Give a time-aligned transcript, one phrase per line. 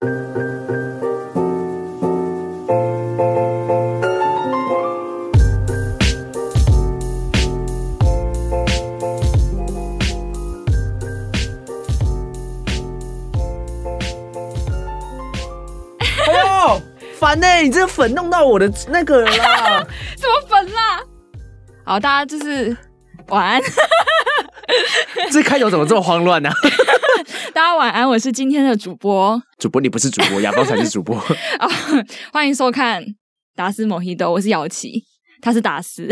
[0.00, 0.08] 烦
[17.38, 19.86] 呢、欸，你这个粉弄到我的那个了啦！
[20.16, 21.02] 什么粉啦？
[21.84, 22.74] 好，大家就是
[23.28, 23.60] 晚安。
[25.30, 26.54] 这开头怎么这么慌乱呢、啊？
[27.52, 29.42] 大家晚安，我是今天的主播。
[29.58, 31.16] 主播，你不是主播，雅芳才是主播。
[31.58, 31.68] 啊，
[32.32, 33.04] 欢迎收看
[33.56, 35.02] 达斯 MOJITO，我是姚琪，
[35.42, 36.08] 他是达斯。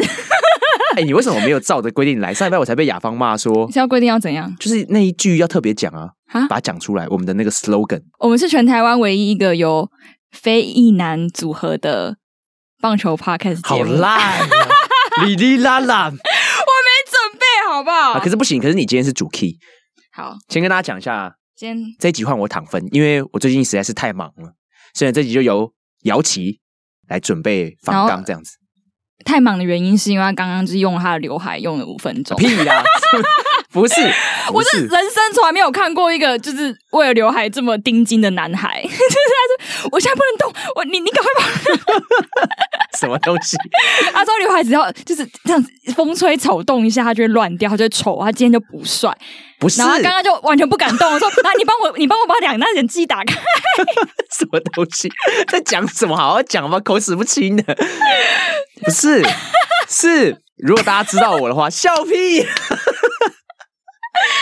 [0.96, 2.34] 哎、欸，你为什么没有照着规定来？
[2.34, 4.52] 上一拜我才被雅芳骂说，现在规定要怎样？
[4.58, 7.06] 就是那一句要特别讲啊，哈把它讲出来。
[7.08, 9.88] 我们的那个 slogan，我们是全台湾唯一一个由。
[10.30, 12.18] 非异男组合的
[12.82, 14.46] 棒球 podcast 好烂、啊，
[15.24, 18.20] 哩哩啦啦， 我没准备，好不好、啊？
[18.22, 19.56] 可是不行，可是你今天是主 key，
[20.18, 24.52] 好，先跟大家讲一下，先这一集换我躺分，因为我最近实在是太忙了，
[24.92, 25.72] 所以这集就由
[26.02, 26.58] 姚琪
[27.06, 28.56] 来准备访纲这样子。
[29.24, 32.82] 太忙的原因是因为他刚刚就是用了他的刘海用了五分钟，屁啦！
[33.72, 33.94] 不是，
[34.50, 38.80] 我是人生从来没有看过一个就是为了刘海这么盯紧的男孩。
[38.82, 41.46] 就是他说：“我现在不能动，我你你赶快跑。”
[42.98, 43.58] 什么东西？
[44.12, 49.14] 他说刘海只要就是这样子，风吹草动一下，他就会乱掉，他就会丑，他今天就不帅。
[49.60, 51.12] 不是，然后他刚刚就完全不敢动。
[51.12, 53.34] 我说：“那，你帮我，你帮我把两那人机打开。”
[54.38, 55.10] 什么东西？
[55.46, 56.16] 在讲什么？
[56.16, 57.76] 好好讲吧，口齿不清的。
[58.82, 59.22] 不是，
[59.88, 62.46] 是如果大家知道我的话，笑屁。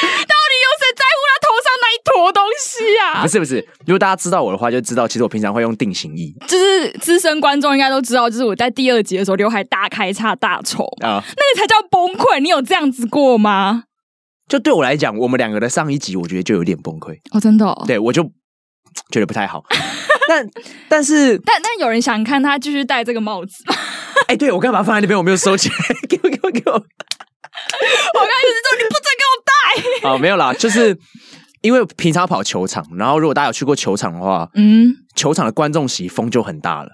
[0.03, 3.23] 到底有谁在乎他头上那一坨东西啊？
[3.23, 6.33] 不是不是，如果大家知道我的话，就知道其实我平常会用定型液。
[6.47, 12.39] 就是资深观众应该都知道，就是我在第二集的时候刘海大开叉大丑啊，那个才叫崩溃。
[12.41, 13.85] 你有这样子过吗？
[14.49, 17.85] 就对我来讲，我们两个的上一集，我觉得就有点崩溃哦，真的、哦。
[17.87, 18.23] 对，我就
[19.11, 19.65] 觉得不太好。
[20.29, 20.49] 但
[20.89, 23.65] 但是但但有人想看他继续戴这个帽子。
[24.29, 25.17] 哎、欸，对我干嘛放在那边？
[25.17, 25.75] 我没有收起来，
[26.09, 26.73] 给我给我给我。
[26.73, 29.23] 我刚才是说你不准给
[30.03, 30.97] 哦，没有啦，就是
[31.63, 36.91] 因为平常跑球场，然后如果大家有去过球场的话，嗯，球场的观众席风就很大了。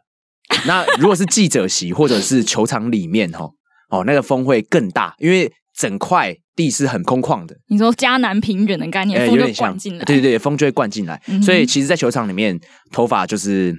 [0.67, 3.49] 那如果是记者席或者是球场里面哈，
[3.91, 7.57] 哦，那个风会更大，因为整块地是很空旷的。
[7.69, 11.21] 你说迦南平原的概念，风就灌进来，对对对，风就会灌进来。
[11.29, 12.61] 嗯、所以其实，在球场里面，
[12.91, 13.75] 头发就是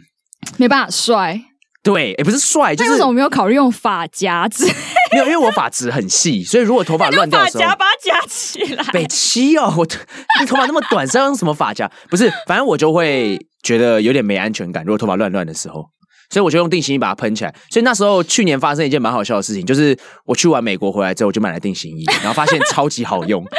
[0.57, 1.39] 没办法帅。
[1.83, 4.65] 对，也不是帅，就是为什么没有考虑用发夹子？
[5.13, 8.83] 没有，因为我发质很细，所以如果头发乱掉的时候，发夹把它夹起来。
[8.91, 9.87] 北七哦，我
[10.39, 11.89] 你头发那么短，是要用什么发夹？
[12.09, 14.83] 不是，反正我就会觉得有点没安全感。
[14.83, 15.87] 如果头发乱乱的时候，
[16.33, 17.53] 所以我就用定型衣把它喷起来。
[17.69, 19.95] 所以那时候去年发生一件蛮好笑的事情，就是
[20.25, 23.45] 我去完美国回来之后，我就买了定型衣，然后发现超级好用。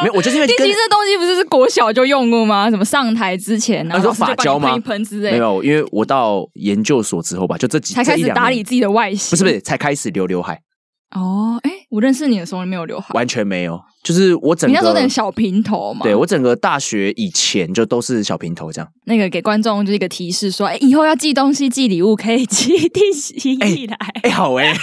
[0.00, 2.70] 没有，我就是因为定型这东西不是是国小就用过吗？
[2.70, 4.78] 什么上台之前，然后发胶吗？
[4.78, 5.32] 喷之类。
[5.32, 9.30] 没有，因为我到研究所之后吧，就这几才开始打理自己的外形。
[9.30, 10.60] 不是不是，才开始留刘海。
[11.14, 13.80] 哦，哎，我认识你的时候你没有刘海，完全没有。
[14.02, 16.00] 就是我整个，你那时候有点小平头嘛。
[16.02, 18.88] 对，我整个大学以前就都是小平头这样。
[19.04, 23.96] 那个给观众就是一个提示，说，哎，以后要寄东西、寄礼物，可以寄定型液来。
[24.24, 24.74] 哎，好哎。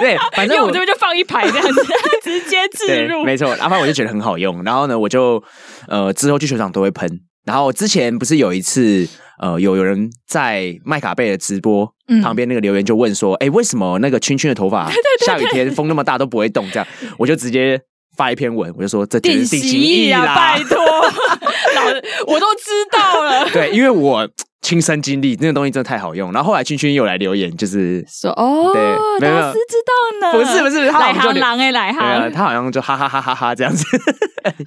[0.00, 1.82] 对，反正我，我这边就放一排这样子，
[2.22, 3.24] 直接置入。
[3.24, 4.62] 没错，然后我就觉得很好用。
[4.62, 5.42] 然后呢，我就
[5.88, 7.08] 呃之后去球场都会喷。
[7.44, 9.08] 然后之前不是有一次
[9.40, 14.90] 呃有有人在麦卡贝的直播、嗯、旁边那个留言就问说，哎，为什么那个圈圈的头发
[15.24, 16.68] 下雨天风那么大都不会动？
[16.70, 16.86] 这样
[17.18, 17.80] 我就直接
[18.16, 20.76] 发一篇文，我就说这就是定型液啦，拜托，
[21.74, 23.48] 老子我都知道了。
[23.54, 24.28] 对，因为我。
[24.66, 28.82] 亲身经历那个东西真的太好用，然后后来君君又来留言，就是说哦，对，
[29.20, 33.84] 没有，是知道呢，不是不是，他好像就狼哎来哈，他好像就哈哈哈哈哈这样子，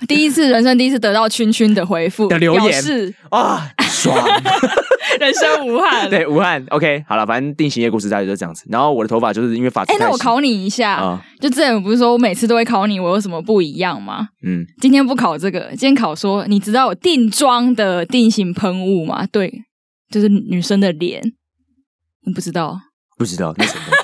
[0.07, 4.17] 第一次人生第一次得到君君的回复的留言是啊，爽，
[5.19, 8.63] 人生无憾，对无憾，OK，好了，反正定型液故事大概就是这样子。
[8.69, 14.29] 然后我的头发就是因为发质，哎，那我考你一下，嗯、就之前不是说我每次都会考你，我有什么不一样吗？
[14.47, 19.27] 嗯，今天不考这个，今天考说你知道有定妆的定型喷雾吗？
[19.29, 19.65] 对。
[20.09, 21.21] 就是女生的脸，
[22.25, 22.79] 你不知道？
[23.17, 23.99] 不知道那什么东西？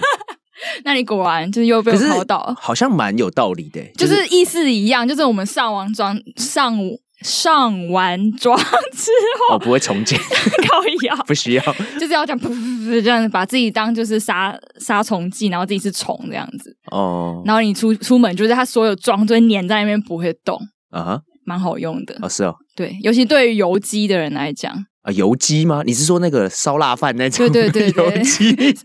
[0.83, 5.07] 那你果然就是又被我考到，好像蛮有道理的，就是、就是、意思一样。
[5.07, 6.77] 就是我们上完妆、上
[7.21, 9.11] 上完妆之
[9.49, 10.19] 后，哦，不会重建，
[10.67, 11.63] 靠腰不需要，
[11.99, 17.41] 就是要讲噗噗噗这样，把自己当就是杀杀虫剂，然后自己是虫这样子哦。
[17.45, 20.59] 然后你出出门，就是它所有妆都会粘在那边，不会动
[20.91, 24.85] 啊，蛮好用的哦，是哦，对，尤其对于油肌的人来讲。
[25.05, 25.83] 啊，油鸡吗？
[25.85, 27.47] 你是说那个烧腊饭那种？
[27.51, 28.75] 对对对 对，油鸡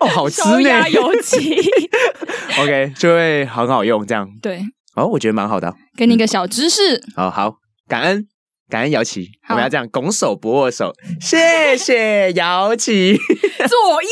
[0.00, 1.54] 哦，好吃呢，油鸡。
[2.58, 4.26] OK，就会很好用，这样。
[4.40, 4.62] 对，
[4.96, 5.74] 哦，我觉得蛮好的。
[5.94, 7.02] 给你一个小知识。
[7.14, 8.26] 好、嗯、好，感恩
[8.70, 13.18] 感恩姚琪，我们要这样拱手不握手，谢谢姚琪。
[13.68, 14.06] 左一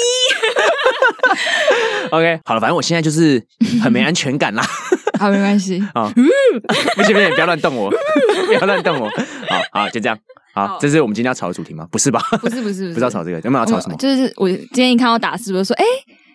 [2.11, 3.43] ，OK，好了，反正我现在就是
[3.83, 4.63] 很没安全感啦。
[5.21, 5.79] 好，没关系。
[5.95, 6.09] 好，
[6.97, 7.91] 不行不行，不要乱动我，
[8.47, 9.07] 不要乱动我。
[9.71, 10.19] 好好，就这样。
[10.55, 11.87] 好，这是我们今天要吵的主题吗？
[11.93, 12.21] 不是吧？
[12.41, 13.97] 不是不是，不是 要吵这个，有没有要吵什么？
[13.99, 15.85] 就是我今天一看到打字，我就说，哎，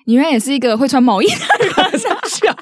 [0.05, 1.35] 你原来也是一个会穿毛衣的
[1.65, 2.55] 人，笑。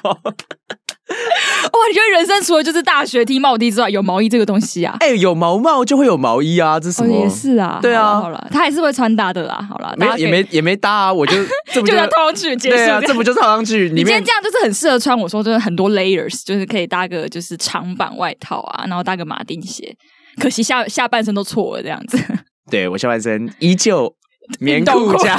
[1.84, 4.96] 哇，你觉得人生除了就是大学 T 帽 T 之外，有毛衣这个东西啊？
[5.00, 7.14] 哎、欸，有毛帽就会有毛衣啊，这是什么？
[7.14, 9.66] 哦、也是啊，对啊，好了，他还是会穿搭的啦。
[9.68, 11.32] 好了，没也没也没搭啊，我就
[11.72, 12.76] 这不就，要套上去结束？
[12.76, 13.90] 对啊，这不就套上去？
[13.94, 15.18] 你今天这样就是很适合穿。
[15.18, 19.94] 我说真的，很多 layers，就是可以搭个就是长版外套啊，然后搭个马丁鞋。
[20.40, 22.18] 可惜下下半身都错了，这样子。
[22.70, 24.12] 对，我下半身依旧
[24.58, 25.38] 棉裤加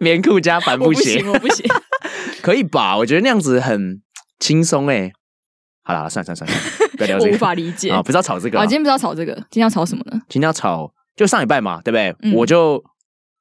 [0.00, 1.70] 棉裤加帆布鞋，我不行，我不行。
[2.40, 2.96] 可以吧？
[2.96, 4.00] 我觉得那样子很
[4.40, 5.12] 轻松哎。
[5.84, 7.30] 好啦，算了算了算了，不要聊这个。
[7.32, 8.62] 我无法理解啊，不知道吵这个啊。
[8.64, 10.20] 今天不知道吵这个，今天要吵什么呢？
[10.28, 12.14] 今天要吵，就上礼拜嘛，对不对？
[12.22, 12.82] 嗯、我就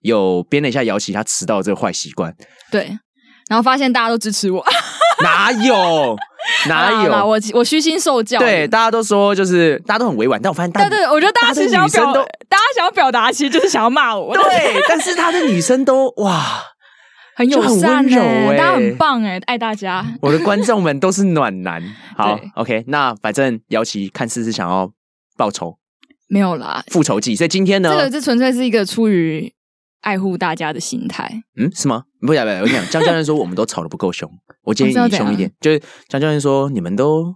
[0.02, 2.34] 有编了一下姚琦他迟到的这个坏习惯。
[2.72, 2.98] 对，
[3.48, 4.66] 然后发现大家都支持我。
[5.22, 6.18] 哪有？
[6.68, 7.12] 哪有？
[7.28, 8.40] 我我虚心受教。
[8.40, 12.14] 对，大家都说就是大家都很委婉，但我发现大，对对，我觉得大家其实想要表，
[12.50, 14.36] 大家想要表达，其实就是想要骂我。
[14.36, 16.70] 对，但是他的女生都哇。
[17.42, 20.06] 很友善哎、大家很棒哎、欸，爱大家。
[20.22, 21.82] 我的观众们都是暖男。
[22.16, 24.92] 好，OK，那反正姚琪看似是想要
[25.36, 25.76] 报仇，
[26.28, 27.36] 没有啦，复仇记。
[27.36, 29.52] 所以今天呢，这个这纯粹是一个出于
[30.02, 31.42] 爱护大家的心态。
[31.58, 32.04] 嗯，是吗？
[32.20, 34.30] 不要不要，我跟你讲，江教练说我们都吵得不够凶，
[34.62, 35.52] 我建议你凶一点。
[35.60, 37.34] 就是江教练说你们都，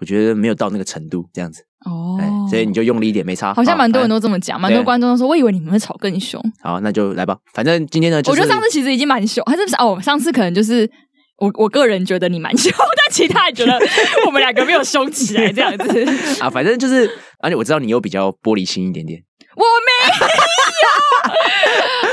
[0.00, 1.66] 我觉得没有到那个程度，这样子。
[1.86, 3.54] 哦、oh，所以你就用力一点，没差。
[3.54, 6.38] 好像蛮多人都这么讲，蛮多观众都说，我以为你们会吵更凶。
[6.62, 7.36] 好，那就来吧。
[7.54, 9.76] 反正今天呢，就是，我觉得上次其实已经蛮凶，还是不是？
[9.76, 10.90] 哦，上次可能就是
[11.38, 13.78] 我我个人觉得你蛮凶， 但其他人觉得
[14.26, 16.04] 我们两个没有凶起来这样子。
[16.42, 19.22] 啊，反正就是，而且我知道你又比较玻璃心一点点。
[19.56, 20.28] 我没有。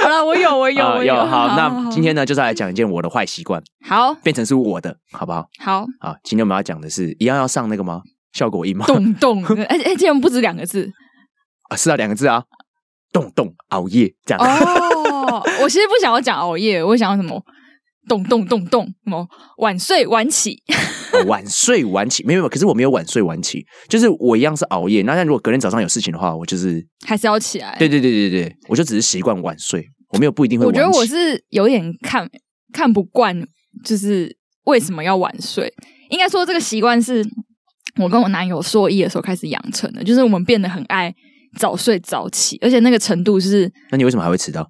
[0.01, 1.13] 好了，我有，我有， 我有。
[1.25, 3.61] 好，那今天呢，就是来讲一件我的坏习惯。
[3.85, 5.45] 好，变成是我的，好不好？
[5.59, 5.85] 好。
[5.99, 8.01] 好，今天我们要讲的是一样要上那个吗？
[8.37, 8.85] 效果音吗？
[8.85, 10.91] 动 动，哎哎，竟然不止两个字
[11.69, 11.75] 啊！
[11.75, 12.43] 是啊，两个字啊！
[13.11, 14.39] 动动熬夜这样。
[14.43, 17.41] 哦，我其实不想要讲熬夜，我想要什么？
[18.07, 20.61] 动动动动，什么晚睡晚起？
[21.25, 25.01] 晚睡晚起，没有没有，可是我没有晚睡晚起，就是我一样是熬夜。
[25.01, 27.75] 那但如果隔天早上有事情的话，我就是还是要起来。
[27.79, 29.83] 对对对对对，我就只是习惯晚睡，
[30.13, 30.79] 我没有不一定会晚起。
[30.79, 32.29] 我觉得我是有点看
[32.71, 33.35] 看不惯，
[33.83, 35.73] 就是为什么要晚睡？
[36.09, 37.25] 应该说这个习惯是。
[37.97, 41.13] 我跟我男友硕一的时候开始养成的，就是我们变得很爱
[41.57, 43.71] 早睡早起，而且那个程度是……
[43.91, 44.61] 那你为什么还会迟到？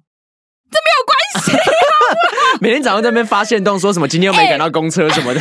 [0.70, 5.40] 这没有关系啊， 每天早上在那边发现动，说什么今天又没赶到公车什么的。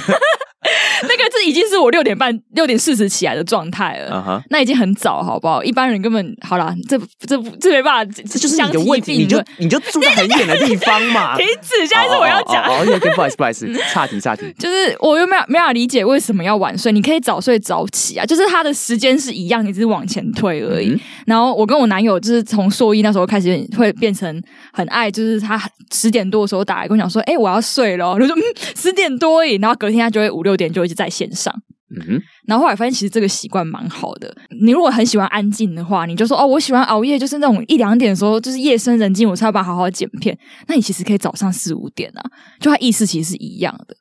[1.48, 4.44] 已经是我六点半、六点四十起来的状态了，uh huh.
[4.50, 5.64] 那已经很早，好不好？
[5.64, 11.38] 一般人根本好啦，这这这没办法，这就是你的问题，你就你就住在很远的地方嘛。
[11.40, 12.64] 停止，现在是我要讲。
[12.66, 12.84] 哦，
[13.16, 14.54] 不好意思，不好意思，岔题岔题。
[14.60, 20.90] 就是我又没有没法理解为什么要晚睡，你可以早睡早起啊，就是他的时间是一样，你只是往前推而已。
[20.90, 24.42] 嗯、然后我跟我男友就是从硕一那时候开始会变成
[24.74, 25.62] 很爱，就是他
[25.94, 28.42] 十点多的时候打来跟我讲说：“哎、欸，我要睡了。”我就说：“嗯，
[28.76, 31.54] 十点多而已。”然后隔天他就会五六点就一直在线上。
[31.90, 34.36] 嗯哼，然后后来发现其实这个习惯蛮好的。
[34.60, 40.38] 你如果很喜欢安静的话，你就说哦，我喜欢熬夜，就是那种一两点的时候，就是夜深人静，我才要把好好剪片。
[40.68, 42.22] 那你其实可以早上四五点啊，
[42.60, 43.96] 就他意思其实是一样的。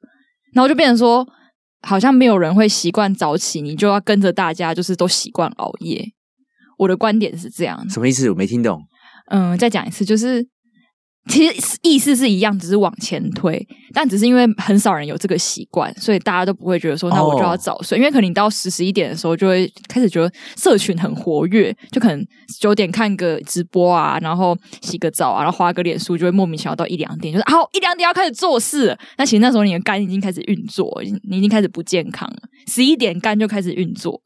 [0.52, 1.24] 然后就变成说，
[1.82, 6.04] 好像没有人会习惯早起，你就要跟着大家，就是都习惯熬夜。
[6.78, 8.28] 我的观点是这样，什么意思？
[8.30, 8.82] 我没听懂。
[9.30, 10.44] 嗯，再讲一次，就是。
[11.28, 17.98] 其实意思是一样，只是往前推，但只是因为很少人有这个习惯，所以大家都不会觉得说，那我就要早睡。
[17.98, 22.24] 因为可能你到十十一点的时候，就会开始觉得社群很活跃，就可能
[22.60, 28.96] 九点看个直播啊，然后洗个澡啊，然后滑个脸书，就会莫名其妙到一两点，就是啊一两点要开始做事。
[29.18, 32.36] 那其实那时候你的肝已经开始运作，你已经开始不健康了。
[32.68, 34.22] 十一点肝就开始运作。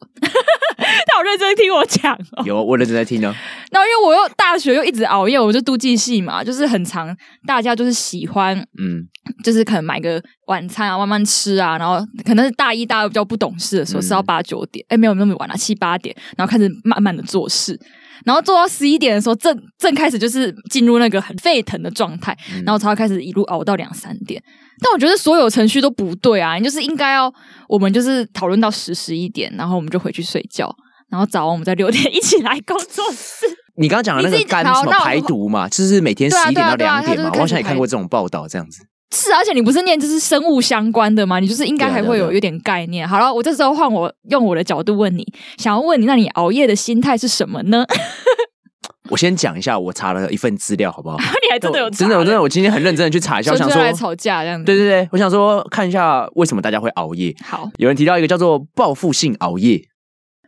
[1.06, 3.34] 他好认真听我讲哦，有我认真在听呢。
[3.72, 7.14] 那因为我又大学又一直熬夜，我就都计系嘛，就是很常，
[7.46, 9.02] 大家就是喜欢，嗯，
[9.44, 17.78] 就是可能买个晚餐啊，慢慢吃啊，然后可能是大一、大二比较不懂事的时候，是到八九点，哎、嗯，没有那么晚了，七八点，然后开始慢慢的做事，
[18.24, 24.42] 然后做到十一点的时候，正正开始就是进入那个很沸腾的状态，嗯、然后才会开始一路熬到两三点。
[24.82, 26.54] 但我觉得所有程序都不对啊！
[26.54, 27.30] 你就是应该要
[27.68, 30.74] 我们就是讨论到十十一点，然后我们就回去睡觉，
[31.10, 33.46] 然后早上我们在六点一起来工作室。
[33.76, 38.82] 你刚刚讲的那个肝什么排毒嘛，就是每天十一点到两点嘛，我好像也看过这种报道，这样子。
[39.12, 41.40] 是，而且你不是念就是生物相关的吗？
[41.40, 43.08] 你就是应该还会有有点概念。
[43.08, 45.26] 好了，我这时候换我用我的角度问你，
[45.58, 47.84] 想要问你，那你熬夜的心态是什么呢？
[49.10, 51.16] 我先讲一下，我查了一份资料，好不好？
[51.42, 54.64] 你还真的有真的，我真的，我今天很认真的去查一下，我 想说来吵架这样子。
[54.64, 57.34] 对对对，我想说看一下为什么大家会熬夜。
[57.42, 59.82] 好，有人提到一个叫做报复性熬夜。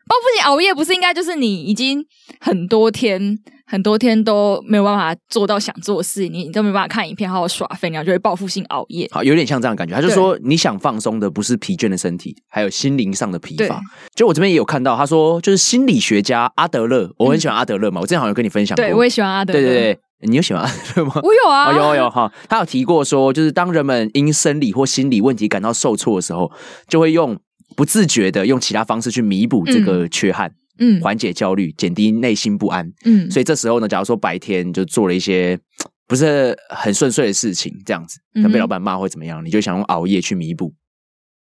[0.09, 2.05] 报复性熬夜不是应该就是你已经
[2.41, 9.09] 很多天很多天都没有办法做到想做的事，你你都没办法看影片好好耍废，然后就会报复性熬夜。
[9.11, 9.95] 好，有点像这样的感觉。
[9.95, 13.81] 他就说你想放松的不是疲倦的身体，还有心灵上的疲乏。
[14.15, 18.85] 就我这边也有看到，他说就是心理学家阿德勒，我很喜欢阿德勒嘛，我之前好像有跟你分享过。
[18.85, 19.61] 对，我也喜欢阿德勒。
[19.61, 21.15] 对对对，你有喜欢阿德勒吗？
[21.25, 22.31] 我有啊，哦、有有有哈。
[22.49, 26.53] 他有提过说，就是当人们因生理或心理问题感到受挫的时候，
[26.89, 27.39] 就会用
[27.77, 30.49] 不自觉的用其他方式去弥补这个缺憾。
[30.49, 32.91] 嗯嗯，缓解焦虑，减低内心不安。
[33.05, 35.57] 嗯，所以这时候呢，假如说白天就做了一些
[36.09, 40.73] 不是很顺遂的事情，这样子，那被老板骂会怎么样，嗯、你就想用熬夜去弥补。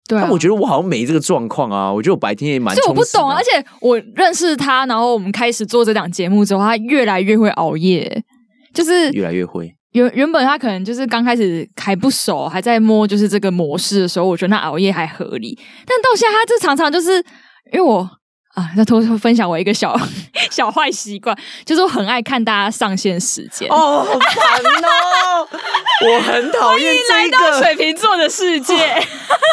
[0.06, 1.90] 对、啊，但我觉得我好像没这个状况啊。
[1.90, 2.76] 我觉得我白天也蛮……
[2.76, 8.22] 是我不懂，啊而且我认识他，然后我们开始做这档节目之后，他越来越会熬夜，
[8.74, 9.74] 就是越来越会。
[9.94, 15.58] 原原本他可能就是刚开始还不熟，还在摸就是这个模式的时候，我觉得他熬夜还合理。
[15.86, 17.16] 但到现在，他就常常就是
[17.72, 18.08] 因为我。
[18.54, 19.98] 啊，那偷偷分享我一个小
[20.48, 23.68] 小坏习惯，就是我很爱看大家上线时间。
[23.68, 25.48] 哦，好烦哦！
[26.06, 27.36] 我很讨厌 这个。
[27.36, 28.76] 来到水瓶座的世界，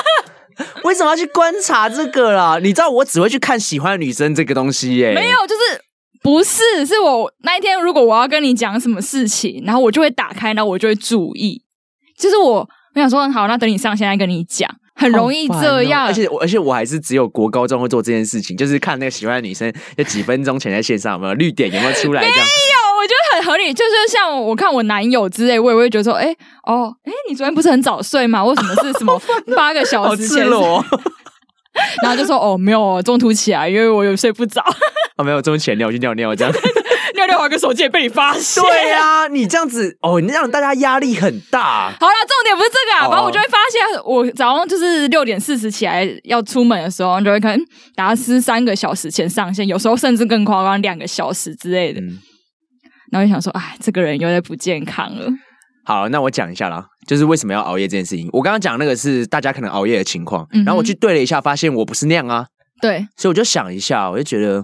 [0.86, 2.60] 为什么要去观察这个啦？
[2.62, 5.16] 你知道我只会去看喜欢的女生这个东西耶。
[5.16, 5.82] 没有，就是
[6.24, 11.62] 不是，是我那一天如果我要跟你讲什么事情，然后我就会打开，然后我就会注意。
[12.18, 14.70] 就是我，我想说，好，那等你上线再跟你讲。
[14.94, 22.38] 很容易这样，哦、而且而且我还是只有国高中会做这件事情，就是看那个喜欢的女生，就几分钟前在线上有没有绿点有没有出来这样？
[22.38, 22.48] 没有，
[23.00, 23.74] 我觉得很合理。
[23.74, 26.38] 就是像我看我男友之类，我也会觉得说，哎、欸，
[26.68, 28.44] 哦，哎、欸，你昨天不是很早睡吗？
[28.46, 29.20] 为什么是什么
[29.56, 30.46] 八个小时前？
[32.04, 34.64] 然后就说，哦，没有，中途起来，因为我有睡不着。
[35.18, 36.54] 哦，没有，中途起来尿我去尿尿这样。
[37.14, 41.92] 尿尿玩个手机也被你发现，对呀、啊，你这样子哦，你让大家压力很大。
[42.00, 47.60] 好了，重点不是这个啊，反正、哦、我就会发现，我早上就是六点四十起来要出门的时候，就会可能
[47.96, 52.00] 打斯三个小时前上线，有时候甚至更夸张，两个小时之类的。
[52.00, 52.20] 嗯、
[53.12, 55.28] 然后就想说，哎，这个人有点不健康了。
[55.84, 58.30] 好，那我讲一下啦，就是为什么要熬夜这件事情。
[58.34, 62.48] 我刚刚讲那个是大家可能熬夜的情况，嗯、哼然后我去对了一下，发现我不是那样啊。
[62.82, 64.64] 对，所以我就想一下，我就觉得。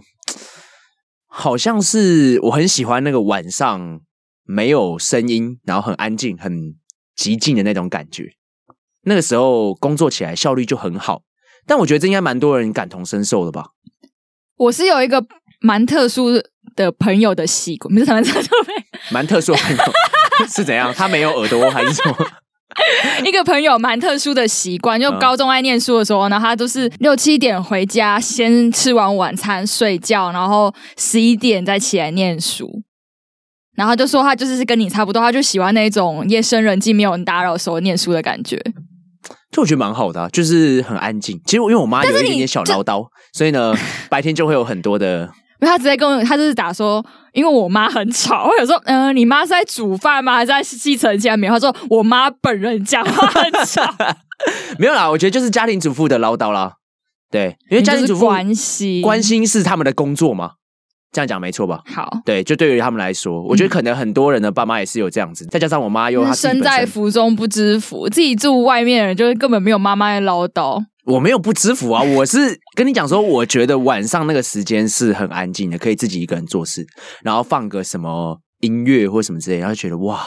[1.30, 4.02] 好像是我很喜欢那个晚上
[4.44, 6.74] 没有声音，然后很安静、很
[7.16, 8.32] 寂静的那种感觉。
[9.04, 11.22] 那个时候工作起来效率就很好。
[11.68, 13.68] 但我觉得这应该蛮多人感同身受的吧。
[14.56, 15.24] 我是有一个
[15.62, 16.42] 蛮特殊
[16.76, 18.74] 的朋友的习惯，不是蛮特殊的，
[19.12, 19.84] 蛮特殊的朋友
[20.50, 20.94] 是怎样？
[20.94, 22.16] 他没有耳朵还是什么？
[23.26, 32.84] 一个朋友蛮特殊的习惯，就高中爱念书的时候呢，他都是六七点回家，先吃完晚餐睡觉，然后十一点再起来念书。
[33.76, 38.62] 然后就说他就是跟你差不多，他就喜欢那种夜深人静、没有人打扰的时候念书的感觉。
[39.52, 41.40] 就我觉得蛮好的啊，就是很安静。
[41.46, 43.76] 其实我因为我妈有一点点小唠叨，所以呢，
[44.10, 45.32] 白天就会有很多的。
[45.60, 48.46] 因为他直接跟我，他就是打说，因为我妈很吵。
[48.46, 50.36] 我有说，嗯、呃，你妈是在煮饭吗？
[50.36, 51.30] 还是在吸尘器？
[51.36, 51.54] 没有。
[51.54, 53.84] 他说，我妈本人讲话很吵。
[54.78, 56.74] 没有啦，我觉得就是家庭主妇的唠叨啦。
[57.32, 60.52] 对，因为家庭主妇关心关心是他们的工作嘛，
[61.12, 61.82] 这样讲没错吧？
[61.86, 65.44] 好，对，就对于他们来说，我觉得可能很多人的爸妈也是有这样子。
[65.44, 70.82] 嗯、再加上我妈又她身在福中不知福，自己住外面的人就是根本没有妈妈的唠叨。
[71.06, 76.86] 我没有不知福啊，我是跟你讲说，我觉得晚上那个时间是很安静的，可以自己一个人做事，
[77.24, 80.24] 然后放个什么音乐或什么之类，然后觉得哇，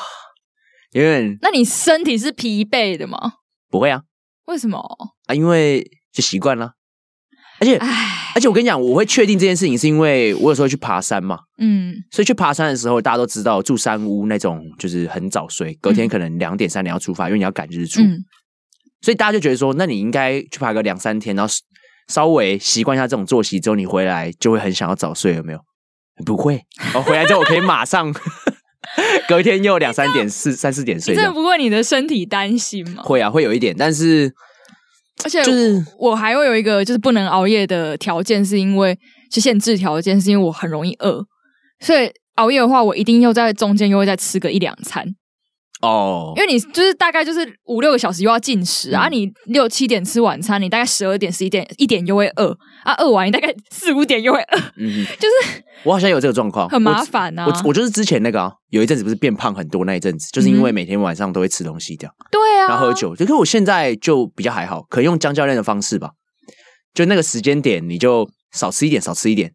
[0.90, 3.34] 因为那你身体是疲惫的吗？
[3.68, 4.02] 不会啊，
[4.46, 4.80] 为什么？
[5.28, 5.32] 啊？
[5.32, 6.72] 因为就习惯了，
[7.60, 8.16] 而且唉。
[8.32, 18.00] 而且我跟你讲，我会确定这件事情是因为我有时候去爬山嘛，嗯，所以去爬山的时候，大家都知道住山屋那种就是很早睡，隔天可能两点三点要出发，因为你要赶日出。
[18.02, 18.18] 嗯。
[19.02, 21.52] 所以大家就觉得说，那你应该去爬个两三天，然后
[22.10, 25.60] 稍微习惯一下这种作息之后，你回来就会很想要早睡，有没有？
[26.26, 26.60] 不会，
[26.94, 28.12] 我回来之后我可以马上
[29.28, 31.14] 隔天又两三点四三四点睡。
[31.14, 33.02] 这不过你的身体担心吗？
[33.02, 34.30] 会啊，会有一点，但是
[35.24, 38.98] 而且就是我还会有一个就是不能熬夜的条件，是因为
[39.32, 41.24] 是限制条件，是因为我很容易饿，
[41.78, 45.06] 所以熬夜的话，我一定又在中间又会再吃个一两餐。
[45.80, 57.46] 哦，因为你就是大概就是五六个小时又要进食啊，嗯、你六七点吃晚餐，你大概十二点十一点一点又会饿啊，饿完你大概四五点又会饿，嗯， 就是我好像有这个状况，很麻烦啊。
[57.46, 63.16] 我我，我就是之前那个啊，有一阵子不是变胖很多那一阵子，就是因为每天晚上都会吃东西这样，对啊，然后喝酒。
[63.16, 66.10] 就可是我现在就比较还好，可以用江教练的方式吧，
[66.92, 69.52] 就那个时间点你就少吃一点，少吃一点。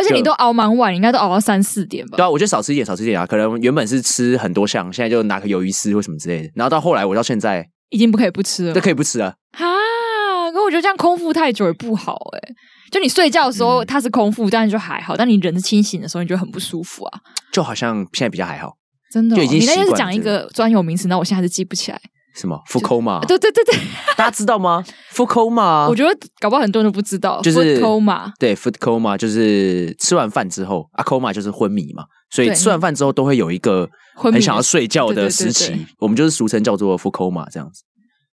[0.00, 2.16] 而且你都熬蛮晚，应该都熬到三四点吧？
[2.16, 3.26] 对啊，我就少吃一点，少吃一点啊。
[3.26, 6.50] 可能原本是吃很多项，现在就拿个鱿鱼丝或什么之类的。
[6.54, 9.34] 然后到后来，我到现在已经不可以不吃了，这可以不吃了。
[9.52, 12.54] 啊，可我觉得这样空腹太久也不好哎、欸。
[12.90, 17.20] 就你睡觉的时候它是空腹，但是就还好；但你人是清醒的时候，你就很不舒服啊。
[17.52, 18.72] 就好像现在比较还好，
[19.12, 19.38] 真的、哦。
[19.38, 22.00] 就已经你那天是讲一个专有名词，那我现在是记不起来。
[22.40, 23.20] 什么腹空嘛？
[23.28, 23.74] 对对对对，
[24.16, 24.82] 大家知道吗？
[25.10, 25.86] 腹空嘛？
[25.88, 28.32] 我觉得搞不好很多人都不知道，就是 food coma。
[28.38, 37.82] 对，food coma 就是吃完饭之后，啊，coma 就是昏迷嘛，所以吃完饭之后都会有一个很想要睡觉的时期，我们就是俗称叫做 food coma 这样子。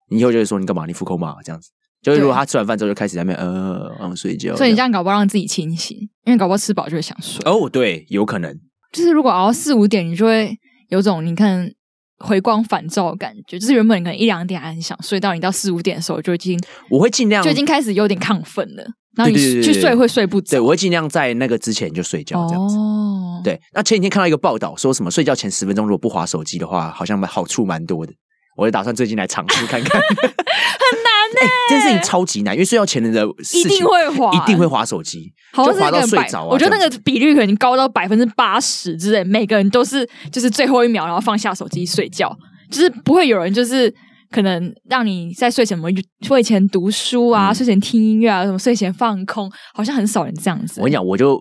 [0.09, 0.87] 你以后就会说你干嘛？
[0.87, 1.71] 你 food coma 这样子，
[2.03, 4.55] 就是如果他吃完饭之后就开始在那边呃，嗯睡觉。
[4.57, 7.43] 所以你这样搞不好让自己清醒，因为搞不好吃饱就会想睡。
[7.45, 8.55] 哦，对，有可能。
[8.93, 10.57] 就是如果熬到四五点，你就会
[10.89, 11.69] 有种你看。
[12.19, 16.59] 回光返照的感觉，就是原本可能一两点还很想睡，到你到四五点的时候就已经，
[16.91, 18.85] 我会尽量就已经开始有点亢奋了，
[19.17, 20.53] 然后你去睡会睡不着。
[20.53, 22.77] 对，我会尽量在那个之前就睡觉，这样子。
[22.77, 23.61] 哦，对。
[23.73, 28.13] 那前几天看到一个报道，说什么睡觉前十分钟如果不划手机的话，好像好处蛮多的。
[28.57, 30.96] 我就打算最近来尝试看看， 很
[31.41, 31.69] 难呢、欸。
[31.69, 33.09] 这件事情超级难，因为睡觉前的
[33.55, 36.49] 一定会滑，一定会滑手机，就滑到睡着、啊。
[36.51, 42.35] 我觉得那个比率可能高到百分之八十之类，每个人都是就是最后一秒然后放下手机睡觉，
[42.71, 43.93] 就是不会有人就是
[44.31, 45.89] 可能让你在睡前什么
[46.23, 50.81] 睡前读书啊，嗯、睡前听音乐啊，什么睡前放空，好像很少人这样子。
[50.81, 51.41] 我跟你讲，我就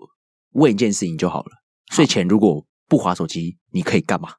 [0.53, 1.51] 问一件事情就好了：
[1.89, 4.29] 好睡前如果不滑手机，你可以干嘛？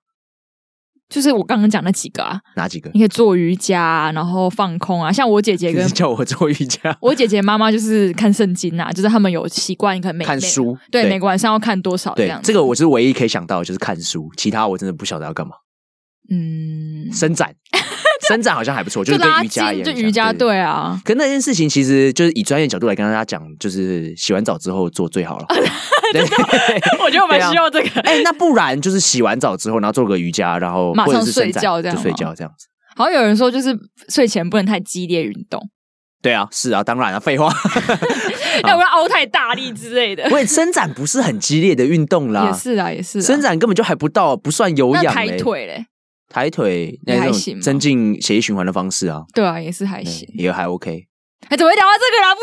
[1.08, 2.90] 就是我刚刚讲那几个啊，哪几个？
[2.92, 5.12] 你可以做瑜伽，然后放空啊。
[5.12, 12.46] 像我姐姐跟 叫我做瑜伽， 我姐姐妈妈就是看圣经啊，就是他们有习惯，可能每看书，对，对每个晚上要看多少这样子。
[12.46, 15.54] 这个我是唯一可以想到的就是看书，其他我真的不晓得要干嘛。
[16.28, 17.54] 嗯，伸展，
[18.28, 21.00] 伸展好像还不错，就是跟瑜伽一样，就瑜伽对啊。
[21.04, 25.46] 可那件事情其实就是以专业角度来跟大家讲，就是洗完澡之后做最好了。
[26.12, 26.22] 对，
[27.04, 28.00] 我觉得我蛮需要这个。
[28.02, 32.66] 哎，那不然就是洗完澡之后，然后做个瑜伽，然后马上睡觉，这样就睡觉这样子。
[32.96, 33.76] 好像有人说，就是
[34.08, 35.60] 睡前不能太激烈运动。
[36.22, 37.52] 对啊，是啊，当然了，废话，
[38.66, 40.26] 要不要凹太大力之类的？
[40.30, 43.22] 喂，伸展不是很激烈的运动啦，也是啊，也是。
[43.22, 45.14] 伸展根本就还不到，不算有氧。
[45.14, 45.86] 抬腿嘞，
[46.28, 49.22] 抬腿那种增进血液循环的方式啊。
[49.34, 51.04] 对啊，也是还行，也还 OK。
[51.48, 52.34] 哎，怎么会聊到这个啦？
[52.34, 52.40] 不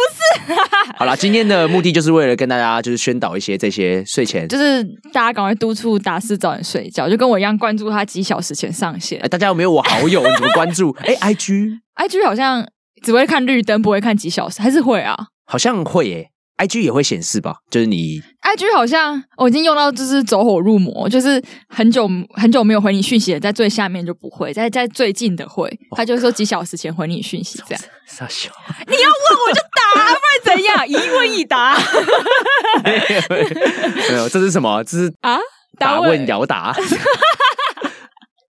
[0.88, 9.20] 是， 好啦，今天的目的就是为了跟大家就是宣导一些这些睡前，就是大家赶快督促达斯早点睡觉，就跟我一样关注他几小时前上线。
[9.22, 10.22] 哎，大家有没有我好友？
[10.26, 10.96] 你怎么关注？
[11.04, 12.66] 哎，IG，IG 好像
[13.02, 15.18] 只会看绿灯，不会看几小时，还是会啊？
[15.46, 16.30] 好像会耶。
[16.58, 27.84] IG 也会显示吧，就是你 IG 好像我已经用到就是走火入魔，就是很久很久没有回你讯息了，在最下面就不会，在在最近的会，他就说几小时前回你讯息这样。
[28.06, 28.52] 傻笑，
[28.88, 30.88] 你要问我就答，不然怎样？
[30.88, 31.76] 一问一答。
[32.84, 34.84] 没有，这是什么？
[34.84, 35.40] 这是啊？
[35.80, 36.76] 答问摇答。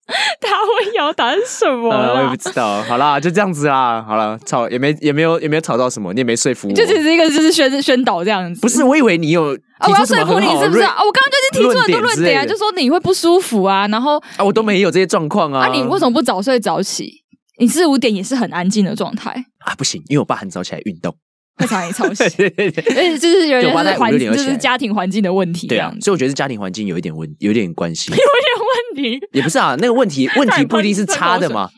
[0.40, 2.14] 他会摇胆什么、呃？
[2.14, 2.82] 我也不知道。
[2.82, 4.04] 好啦，就这样子啦。
[4.06, 6.74] 好了，吵也没也没有也没有吵到什么，你也没说服我。
[6.74, 8.60] 就只是一个就是宣宣导这样子。
[8.60, 10.82] 不是，我以为你有啊，我要说服你是不是？
[10.82, 15.66] 啊，我刚刚就是提出很多论点啊，就说你会不舒服啊，然后啊，我都没有这些状况啊。
[15.66, 17.22] 啊，你为什么不早睡早起？
[17.58, 19.30] 你四五点也是很安静的状态
[19.64, 19.74] 啊？
[19.76, 21.14] 不行，因为我爸很早起来运动。
[21.56, 31.70] 会吵一吵醒， 而且就是有点是环境，就是家庭环境的问题，对啊，所以我觉得是家庭环境有一点问，有点关系， 有点问题，也不是啊，那个问题问题不一定是差的嘛，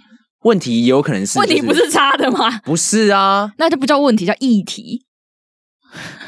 [0.45, 2.59] 问题也有可能是问题不是差的吗？
[2.65, 5.05] 不是啊，那就不叫问题，叫议题，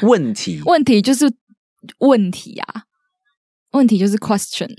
[0.01, 1.31] 问题，问题就是
[1.99, 2.83] 问题啊，
[3.71, 4.69] 问题就是 question，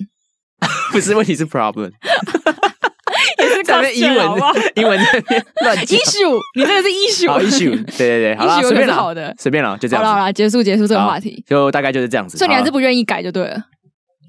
[0.92, 1.92] 不是问题是 problem。
[3.70, 4.26] 上面英文，
[4.76, 5.84] 英文那边乱讲。
[5.98, 7.28] issue，你那个是 issue。
[7.28, 10.04] 好，issue，对对对，好了，随便了，好的，随便了，就这样。
[10.04, 12.36] 好了好了，结束结束这个话题，就大概就是这样子。
[12.36, 13.62] 所以你还是不愿意改就对了。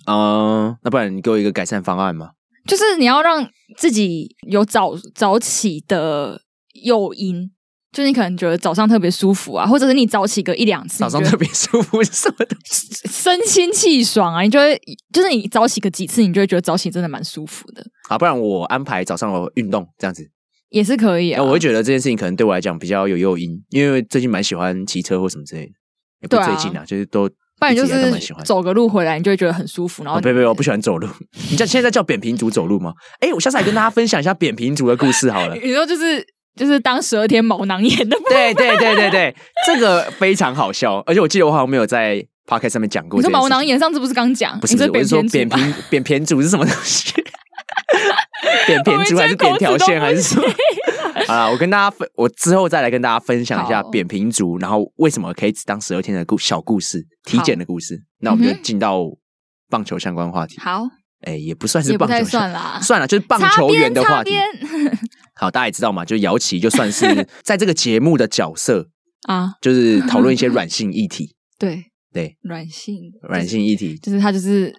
[0.07, 2.31] 嗯，那不然你给我一个改善方案嘛？
[2.67, 6.41] 就是你要让自己有早早起的
[6.83, 7.51] 诱因。
[7.91, 12.87] 就你可能觉得早上特别舒服啊，或者是你早起个一两次，早上特别舒服是什么东西？
[13.09, 14.41] 身心气爽啊！
[14.41, 14.79] 你就会
[15.13, 17.85] 就是你早起个几次，你就会觉得早起真的蛮舒服的。
[18.07, 20.23] 好，不然我安排早上的运动这样子
[20.69, 21.43] 也是可以啊。
[21.43, 25.71] 我会觉得这件事情可能对我来讲比较有诱因，因为最近蛮喜欢骑车或什么之类的。
[26.21, 27.27] 也不最近啊，啊就是都
[27.59, 28.11] 不然就是
[28.45, 30.03] 走个路回来，你就会觉得很舒服。
[30.03, 31.07] 然后，别别，我不喜欢走路。
[31.51, 32.93] 你叫现在叫扁平足走路吗？
[33.19, 35.55] 哎，我下次来跟大家分享一下扁平足的故事好了。
[35.61, 36.23] 你说就是
[36.55, 39.35] 就是当十二天毛囊炎的，对对对对对，
[39.65, 40.97] 这个非常好笑。
[41.05, 43.19] 而且我记得我好像没有在 podcast 上面讲过。
[43.19, 44.59] 你说毛囊炎上次不是刚讲？
[44.59, 47.13] 不是，我是说扁平扁平足是什么东西？
[48.67, 50.47] 扁平足还是扁条线还是什么？
[51.27, 58.01] 好了，我跟大家分，我之后再来跟大家分享一下扁平足，然后为什么可以只当十二天的故小故事，体检的故事。
[58.19, 59.03] 那我们就进到
[59.69, 60.57] 棒球相关话题。
[60.59, 60.83] 好，
[61.21, 64.31] 哎，也不算是棒球，算了，算了，就是棒球员的话题。
[65.41, 68.87] 好，大家也知道嘛，就姚琪就算是 在这个节目的角色
[69.27, 71.35] 啊，就是讨论一些软性议题。
[71.59, 74.73] 对对，软性软性议题，就是他就是。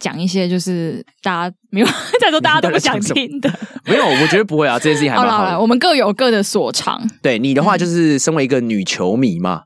[0.00, 1.86] 讲一些就是大家没有
[2.18, 3.48] 再说，大家都不想听的。
[3.86, 5.46] 没有，我觉得不会啊，这件事情还蛮好的。
[5.50, 7.06] 好了，我们各有各的所长。
[7.22, 9.62] 对你的话，就是身为一个女球迷嘛，嗯、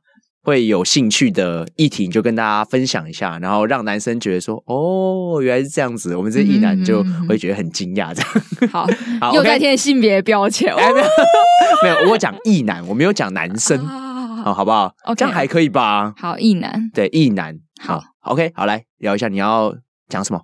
[0.49, 8.71] 会有兴趣的议题，你就跟大家分享一下，然后让男生觉得说：“哦，原来是这样子。”我们这异男就会觉得很惊讶，这样。
[8.73, 8.87] 好，
[9.21, 10.75] 好又在贴性别标签。
[10.75, 10.95] 没有，
[11.85, 13.79] 没有，我讲异男，我没有讲男生。
[13.87, 16.15] 好，好不好.这样还可以吧？
[16.17, 16.91] 好，异男。
[16.95, 17.55] 对，异男。
[17.81, 19.75] 好，OK，好，来聊一下，你要。
[20.09, 20.41] 讲什么？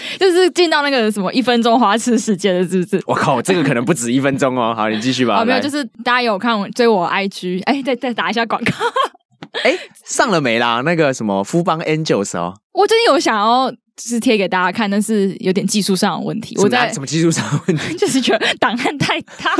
[0.18, 3.02] 就是进到那个什么一分钟花痴世界的，是不是？
[3.06, 4.74] 我靠，这个可能不止一分钟哦。
[4.76, 5.40] 好，你继续吧。
[5.40, 8.72] 哦，没有，就是大家有看我追我 IG，哎，再再打一下广告。
[9.64, 9.76] 哎，
[10.06, 10.82] 上了没啦？
[10.84, 16.56] 那个什么夫邦 Angels 哦，我最近有想要就是贴给大家看，但是有点技术上的问题。
[16.58, 17.94] 我在什么技术上的问题？
[17.98, 19.54] 就是觉得档案太大。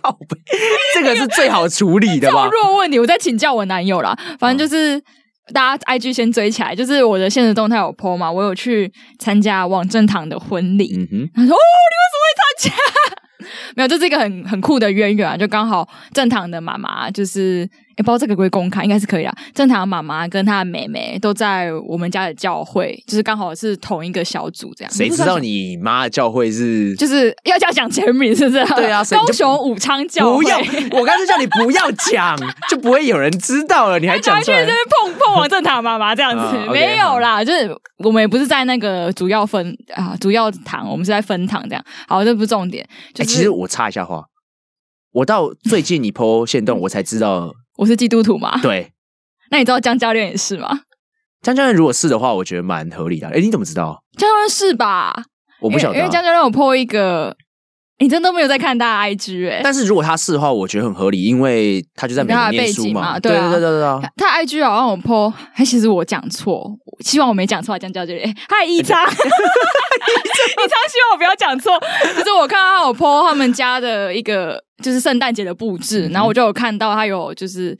[0.00, 0.38] 靠北，
[0.94, 2.48] 这个是最好处理的吧？
[2.52, 4.16] 弱问题，我在请教我男友啦。
[4.38, 5.02] 反正就是。
[5.48, 11.08] 哦大家 IG 先追起来，就是我的现实动态有 po 嘛，我有去参加王正堂的婚礼。
[11.10, 12.76] 嗯，他说：“哦，你为什么会参加？”
[13.76, 15.36] 没有，这是一个很很酷的渊源啊！
[15.36, 17.68] 就刚好正堂的妈妈就是。
[17.98, 19.34] 也不知道这个可不可以公开，应该是可以啦。
[19.52, 24.92] 正堂妈妈跟她的妹妹都在我们家的教会，就是刚好是同一个小组这样。
[24.92, 26.94] 谁知道你妈的教会是？
[26.94, 28.64] 就是要叫讲全名，是不是？
[28.76, 30.44] 对啊，高雄武昌教会。
[30.44, 30.58] 不要，
[30.92, 32.38] 我刚才叫你不要讲，
[32.70, 33.98] 就不会有人知道了。
[33.98, 34.60] 你还讲出来？
[34.60, 37.44] 这边碰碰王正堂妈妈这样子，没有啦。
[37.44, 41.84] 就是我们也不是在那个主要分啊，主要堂，我们是在分堂这样。
[42.06, 42.86] 好，这不是重点。
[43.12, 44.24] 就是欸、其实我插一下话，
[45.12, 47.52] 我到最近你 po 限动，我才知道。
[47.78, 48.58] 我是基督徒吗？
[48.60, 48.92] 对，
[49.50, 50.80] 那你知道江教练也是吗？
[51.42, 53.28] 江教练如果是的话，我觉得蛮合理的。
[53.28, 54.02] 哎，你怎么知道？
[54.18, 55.14] 江教练是吧？
[55.60, 57.36] 我不晓得，因为江教练有 po 一个，
[57.98, 59.60] 你真的都没有在看他 IG 哎。
[59.62, 63.18] 但是如果他是的话，我觉得很合理，因为他就在美国念书嘛。
[63.18, 64.10] 对对对对对。
[64.16, 67.78] 他 IG 好像我 po，哎，其实我讲错，希望我没讲错。
[67.78, 69.18] 江教练，嗨，一昌，一昌，
[70.88, 71.72] 希望我不要讲错。
[72.16, 74.62] 就是我看到他有 po 他们家的一个。
[74.80, 77.76] 就是圣诞节的布置，然后我就有看到他有就是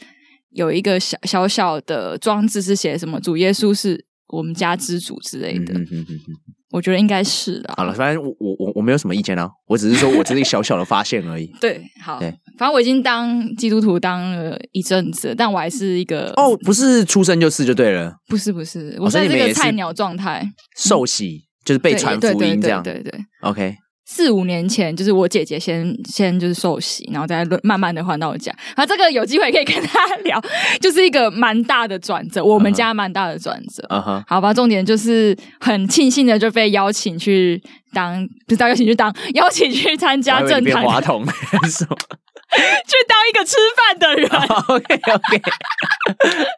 [0.50, 5.74] 有一个小小小的装置，是写什么“主耶稣是我们家之主”之类的。
[5.74, 6.34] 嗯嗯嗯嗯，
[6.70, 7.72] 我觉得应该是的。
[7.76, 11.50] 好了，反正我我我我没有什么意见啊，我只是说我这是一个小小的发现而已。
[11.60, 20.44] 对，好，对反正我已经当基督徒当了一阵子，但我还是一个哦，不是出生就是就对了，不是不是，我在这个菜鸟状态，
[20.76, 23.74] 受洗就是被传福音这样，对对，OK。
[24.10, 28.50] 四五年前，就是我姐姐先先就是受洗，然后再慢慢的换到我家。
[28.74, 30.42] 啊，这个有机会可以跟大家 聊，
[30.80, 33.86] 就是一个蛮大的转折，我们家蛮大的转折。
[34.26, 40.82] 好吧，重点就是很庆幸的就被邀请去当，不是当邀请去当，邀请去参加正堂。
[40.82, 41.22] 话筒
[41.68, 41.94] 什么？
[42.86, 44.30] 去当一个吃饭的人。
[44.68, 45.42] OK OK，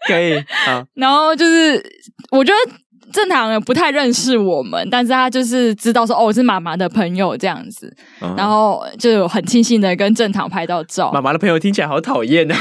[0.06, 0.40] 可以。
[0.66, 1.84] 好，然后就是
[2.30, 2.72] 我觉得。
[3.12, 11.10] 正堂不太认识我们，但是他就是知道说哦，我是妈妈的朋友这样子，嗯、然后就很庆幸的跟正堂拍到照。
[11.12, 12.56] 妈妈的朋友听起来好讨厌啊！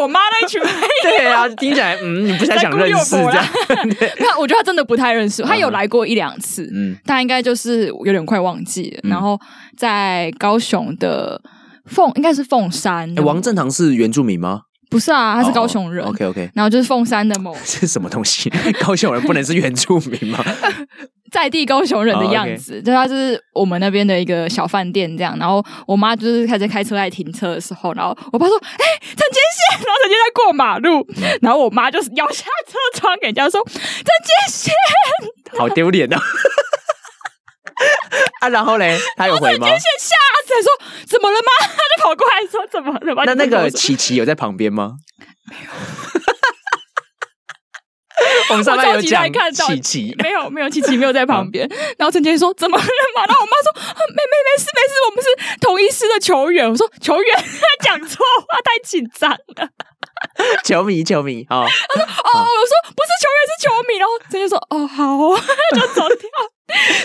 [0.00, 0.60] 我妈那一群，
[1.02, 3.44] 对啊，听起来嗯，你不太想认识这样。
[4.18, 9.00] 那 我觉得他真的不太认识，他有来过一两次，嗯，他应该就是有点快忘记了。
[9.04, 9.38] 嗯、然后
[9.76, 11.40] 在高雄的
[11.86, 13.14] 凤，应该是凤山。
[13.14, 14.62] 欸、王正堂是原住民吗？
[14.92, 16.04] 不是啊，他是高雄人。
[16.04, 18.50] Oh, OK OK，然后就是凤山的某， 是什么东西？
[18.84, 20.44] 高雄人不能是原住民吗？
[21.32, 22.84] 在地高雄人的样子，oh, okay.
[22.84, 25.34] 就他是我们那边的一个小饭店这样。
[25.38, 31.06] 然后我妈就是开始开车来停车的时候，然后我爸说：“哎、欸，陈杰宪！”然后陈杰在过马路，
[31.40, 34.74] 然后我妈就是摇下车窗给人家说：“陈杰宪！”
[35.58, 36.20] 好丢脸啊！
[38.40, 39.68] 啊，然后嘞，他有回吗？
[39.68, 40.16] 陈杰宪吓
[40.46, 40.70] 死，说
[41.08, 44.92] ：“怎么了吗？” 他就跑过来说：“怎么了吗？”那那个琪琪有在旁边吗？
[45.48, 45.62] 没有。
[48.50, 51.68] 我们上班有讲琪琪，没有没有琪琪没有在旁边。
[51.98, 52.84] 然后陈杰宪说：“怎么了
[53.16, 53.72] 嘛？”然后我妈说
[54.08, 55.28] ：“没没没事没事，我们是
[55.60, 57.42] 同一师的球员。”我说：“球员？”他
[57.82, 59.36] 讲错话，太紧张了。
[60.64, 65.04] 球迷，球迷，哦，他说，哦，我说不是球员，是球迷，然后他就说，哦，好，
[65.74, 66.28] 就走掉。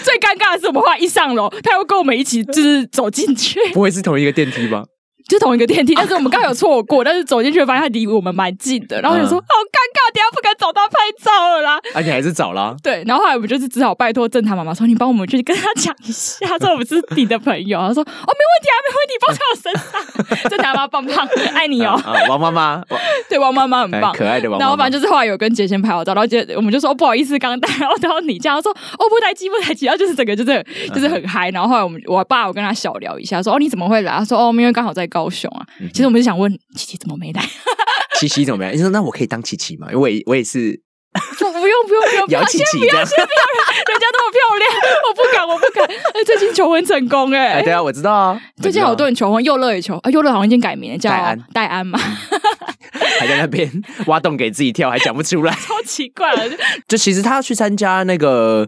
[0.04, 4.84] 最尴尬的是，我们后来一上楼，他又跟我们一起就是走进去，不会是同一个电梯吧？
[5.28, 11.80] 就同一个电梯，但是我们刚有错过，但是走进去发现他离我们蛮近的，然后就说、嗯、好尴尬，等下不敢找他拍照了啦。
[11.94, 22.82] 而且还是找了，对，然后后来我们就是只好拜托正太妈妈说：“你帮我们去跟他讲一下，说我们是你的朋友。”他说：“哦，没问题啊，没问题，包在我身上。”正堂妈妈棒棒，爱你哦，王妈妈，
[23.30, 24.60] 对，王妈妈很棒，可爱的王。
[24.60, 30.63] 然后反正就是后来有跟杰先拍好照，然后杰我们就说、哦、不好意思，刚刚打扰到你，这样说哦，不台机不台机，然后就是整个就是
[30.94, 31.50] 就是很嗨。
[31.50, 35.66] 然后后来我们我爸我跟他小聊一下，说：“哦，你怎么会来？”他说：“哦，因为刚好在高雄啊。
[35.82, 37.42] 嗯”其实我们是想问琪琪怎么没来？
[38.20, 38.72] 琪琪怎么没来？
[38.74, 39.88] 你说那我可以当琪琪吗？
[39.92, 40.80] 因为我也我也是，
[41.38, 43.44] 不用不用不用不用，姚琪琪，先不要先不要，
[43.90, 44.72] 人家那么漂亮，
[45.10, 45.86] 我不敢我不敢。
[46.14, 47.64] 哎，最近求婚成功哎、欸！
[47.64, 52.00] 对啊，我知道啊，最近好多人求婚，佑乐也求，啊，佑乐好像已经改名了，叫戴安戴安嘛，
[53.20, 53.70] 还在那边
[54.08, 56.44] 挖洞给自己跳，还讲不出来，超奇怪了。
[56.88, 58.68] 就其实他要去参加那个。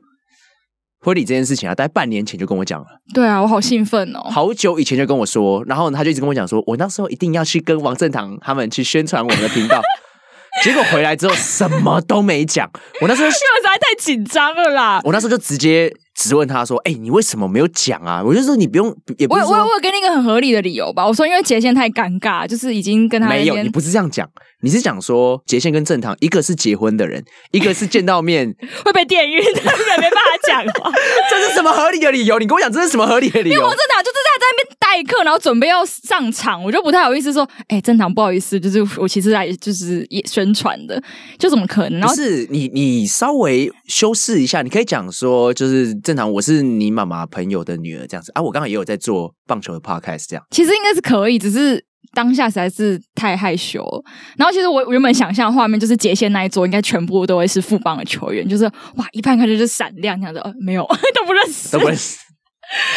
[1.02, 2.88] 婚礼这件事情啊，大概半年前就跟我讲了。
[3.14, 4.30] 对啊，我好兴奋哦！
[4.30, 9.82] 好久以前就跟我说，然后他就一直跟我讲说，我那时候一定要去跟王正堂他们去宣传我们的频道。
[10.64, 12.70] 结果回来之后什么都没讲。
[13.00, 15.00] 我那时候 实在太紧张了啦！
[15.06, 21.06] 我那时候就直接质问他说：“哎、欸，你为什么没有讲啊？”我就说：“你不用，也不是说……”我我我给你一个很合理的理由吧。
[21.06, 24.30] 我说：“因为杰宪太尴尬，就是已经跟他没有。”你不是这样讲。
[24.62, 30.92] 你是讲说杰宪跟正堂，一个是结婚的人，一个是见到面 会被电晕的，没办法讲话。
[31.32, 32.38] 这是什么合理的理由？
[32.38, 33.56] 你跟我讲这是什么合理的理由？
[33.56, 41.02] 因为我正堂就是在在那边代课，然后准备要上场，我就不太好意思说，哎、欸，正堂不好意思，就是我其实来就是也宣传的，
[41.38, 42.02] 就怎么可能？
[42.02, 48.42] 然后不是你你稍微修饰一下，你可以讲说，就是正常，我是你妈妈朋友的女儿这样子啊。
[48.42, 51.86] 我刚刚也有在做棒球的 podcast，这样其实应该是可以，只是。
[52.14, 54.04] 当下实在是太害羞了，
[54.36, 58.64] 然后其实我原本想象的画面就是杰宪那一桌应该全部都会是富邦的球员，就是
[58.96, 60.84] 哇，一看开就是闪亮这样子，呃，没有
[61.14, 62.18] 都不认识， 都不认识，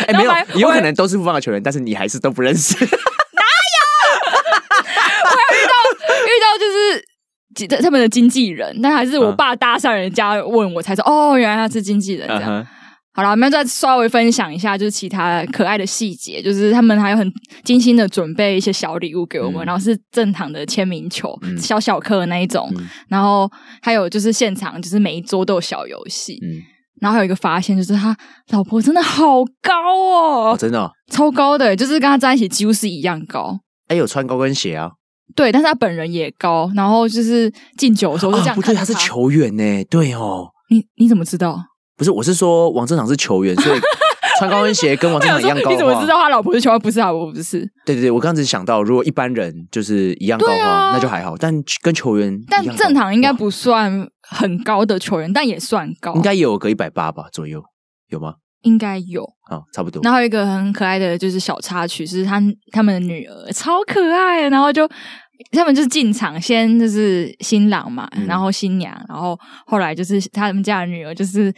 [0.06, 2.96] 哎、欸，没有，有可能都是富邦的球员，但是你还是都不认识，哪有？
[5.24, 5.74] 我还遇到
[6.24, 12.62] 遇到就是他们的经纪人，但还是我爸搭讪人家问我才知道，哦，原来他是经纪人这样。
[12.62, 12.66] Uh-huh.
[13.14, 17.30] 好了，我们要再稍微分享一下，就是其他可爱的细节，就是他们还有很
[17.62, 23.50] 精心的准备一些小礼物给我们，嗯、然后是正常的签名球，嗯、小小颗的那一种，嗯、然后
[23.82, 26.56] 还有就是现场就是每一桌都有小游戏，嗯，
[27.02, 28.16] 然后还有一个发现就是他
[28.48, 34.90] 老婆真的好高哦，哦真的、哦、超高的，就是跟他在一起几乎是一样高，哎，有穿高跟鞋啊，
[35.36, 41.62] 对，但是他本人也高，然后就是敬酒的时候是这样、哦，不对，他是球员呢，对哦，你你怎么知道？
[41.96, 43.78] 不是，我是说王正堂是球员，所以
[44.38, 45.70] 穿高跟鞋跟王正堂一样高。
[45.70, 46.78] 你怎么知道他老婆是球员？
[46.80, 47.60] 不是啊，我不是。
[47.84, 51.36] 对对对，我刚才想到，如果一般人就是一样高的话，啊、那就还好。
[51.36, 57.62] 但跟球员，但正常应该不算很高的球员，但也算高，应该有个一百八吧左右，
[58.08, 58.34] 有吗？
[58.62, 60.00] 应该有，好，差不多。
[60.02, 64.88] 然后有一个很可爱的就是小插曲，是他他们的女儿超可爱，然后就
[65.52, 71.52] 他们就是进场先就是新郎嘛，嗯、然后新娘，然后后来就是他们家的女儿就是。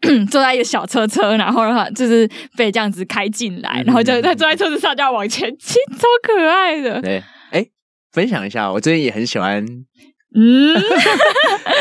[0.30, 7.00] 坐在一个小车车，然后的话就是被这样子开进来，嗯、然后就他坐在车子上就要往前骑，超可爱的。
[7.02, 7.66] 对，哎，
[8.12, 9.64] 分享一下，我最近也很喜欢，
[10.36, 10.80] 嗯，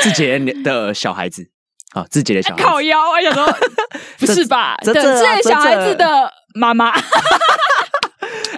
[0.01, 0.25] 自己
[0.63, 1.49] 的小孩子，
[1.93, 3.45] 好、哦，志杰的小孩子靠腰，我想说，
[4.19, 4.75] 不是吧？
[4.83, 6.93] 对，志杰小孩子的妈妈。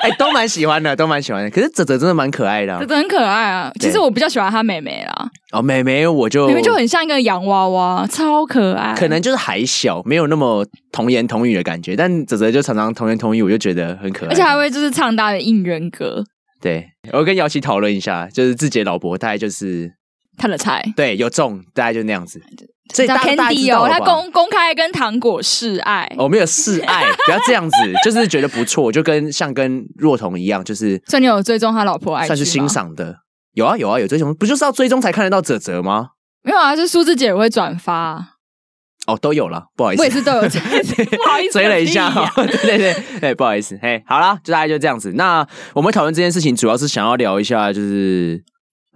[0.01, 1.49] 哎、欸，都蛮喜欢的，都蛮喜欢的。
[1.49, 3.71] 可是泽泽真的蛮可爱的、啊，泽泽很可爱啊。
[3.79, 5.29] 其实我比较喜欢他妹妹啦。
[5.51, 8.93] 哦，妹妹我就妹妹就很像一个洋娃娃，超可爱。
[8.95, 11.95] 可能就是还小，没有那么童言童语的感觉。
[11.95, 14.29] 但泽泽就常常童言童语，我就觉得很可爱。
[14.29, 16.23] 而且还会就是唱他的应援歌。
[16.62, 19.91] 对，我跟姚琪讨论一下，就是自己的老婆大概就是
[20.38, 20.83] 他的菜。
[20.95, 22.41] 对，有中，大概就那样子。
[22.93, 31.02] 所以叫 Candy 哦，他公公开跟糖果示爱，哦，没有示爱，不要这样子，就是觉得不错，就跟像跟若彤一样，就是。
[31.08, 33.17] 算你有追踪他老婆爱，算是欣赏的，
[33.54, 36.10] 有啊有啊有追踪，不就是要追踪才看得到泽泽吗？
[36.43, 38.15] 没有啊，是苏志姐也会转发，
[39.06, 40.60] 哦，都有了，不好意思，我也是都有追，
[41.17, 45.12] 不好意思，追了一下哈，对对对，哎，不好意思，嘿，好了，就大概就这样子。
[45.13, 48.43] 那我们讨论这件事情，主要是想要聊一下，就是。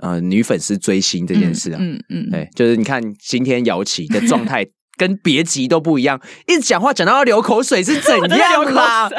[0.01, 4.65] 呃，女粉丝追星这件事啊，嗯嗯，对、嗯，就是你看今天姚琪的状态
[4.97, 9.09] 跟别集都不一样，一直讲话讲到要流口水是怎样啦？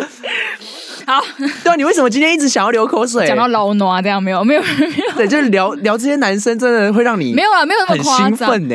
[1.07, 1.23] 好，
[1.63, 3.27] 对啊，你为什么今天一直想要流口水？
[3.27, 4.67] 讲到老暖这样没有没有没
[5.07, 8.75] 有， 对，就是聊聊这些男生真的会让你没有啊，没有那么兴奋呢。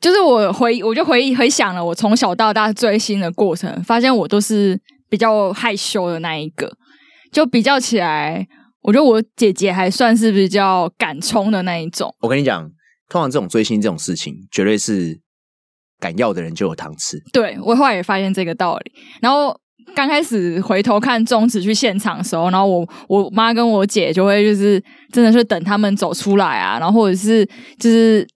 [0.00, 4.80] 就是我回我就回回想了我从小到大追星的过程，发现我都是
[5.10, 6.72] 比较害羞的那一个，
[7.30, 8.46] 就比较起来。
[8.82, 12.14] 我觉得我姐姐还算是比较敢冲的那一种。
[12.20, 12.62] 我跟你讲，
[13.08, 15.20] 通常这种追星这种事情，绝对是
[15.98, 17.18] 敢要的人就有糖吃。
[17.32, 18.92] 对，我后来也发现这个道理。
[19.20, 19.54] 然后
[19.94, 27.44] 刚开始回头看中指去现场的时候，然后我我妈跟我姐就会就是真的是等他们走出来啊，然后或者是
[27.78, 28.26] 就是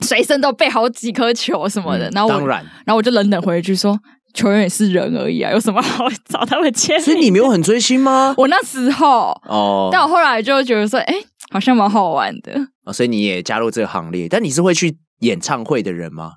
[0.00, 2.08] 随身都备好几颗球什么的。
[2.08, 3.98] 嗯、然后我当然，然后我就冷冷回一句说。
[4.34, 7.00] 球员也是人而已啊，有什么好找他们签？
[7.00, 8.34] 所以你没有很追星吗？
[8.38, 14.28] 我那时候哦，但我后来就觉得说，哎、欸，好像蛮好玩的啊、哦，所以你也加入这个行列。
[14.28, 16.32] 但你是会去演唱会的人吗？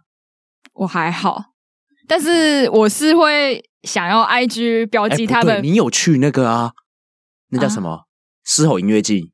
[0.75, 1.45] 我还好，
[2.07, 5.55] 但是我是会想要 IG 标记他们。
[5.55, 6.73] 欸、你有去那个啊？
[7.49, 8.03] 那叫什么？
[8.45, 9.31] 狮、啊、吼音乐季？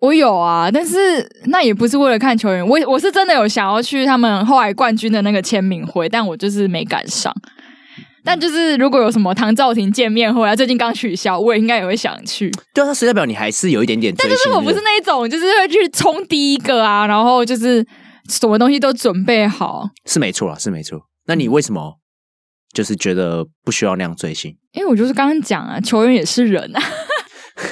[0.00, 7.32] 我有啊，但是那也不是为了看球员，我我是真的有想要去他们后来冠军的那个签名会，但我就是没赶上。
[8.22, 12.50] 但就是如果有什么唐兆廷见面会啊，最近刚取消，我也应该也会想去。
[12.74, 14.14] 对啊，他实代表你还是有一点点。
[14.16, 17.84] 但就是我不是那一种，就是会去冲第一个啊，然后就是
[18.28, 19.88] 什么东西都准备好。
[20.04, 21.00] 是没错啊，是没错。
[21.26, 21.98] 那你为什么
[22.74, 24.54] 就是觉得不需要那样追星？
[24.72, 26.82] 因为我就是刚刚讲啊，球员也是人啊。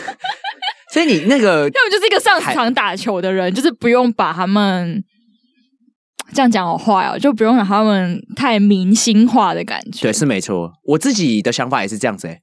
[0.93, 5.05] 所以你那个要么就是一个上场打球的人，就是不用把他们。
[6.33, 10.03] 这样讲好坏哦，就不用让他们太明星化的感觉。
[10.03, 10.73] 对，是没错。
[10.85, 12.41] 我自己的想法也是这样子诶，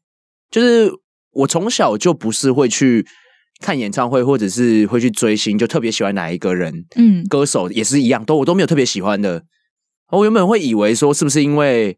[0.50, 0.92] 就是
[1.32, 3.06] 我从小就不是会去
[3.60, 6.86] 看演唱会，或者是会去追星，就特别喜欢哪一个人。
[6.96, 9.44] 嗯，歌手也是一样，都我都没有特别喜欢的。
[10.12, 11.98] 我原本会以为说，是不是因为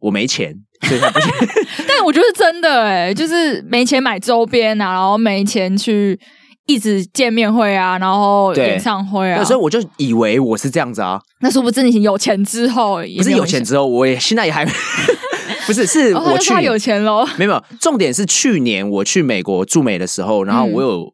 [0.00, 1.32] 我没钱，所以不行。
[1.88, 6.18] 但我觉得是真的诶，就是没钱买周边啊，然后没钱去。
[6.66, 11.20] 一直见面会啊，然后演唱会啊，所以我就以为我是这样子啊。
[11.40, 14.64] 那说不定你有钱之后，不是有钱之后，我也现在也还
[15.66, 17.26] 不是，是我去有钱喽。
[17.38, 21.06] 没有，重点是去年我去美国驻美的时候，然后我有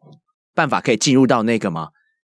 [0.54, 1.88] 办法可以进入到那个嘛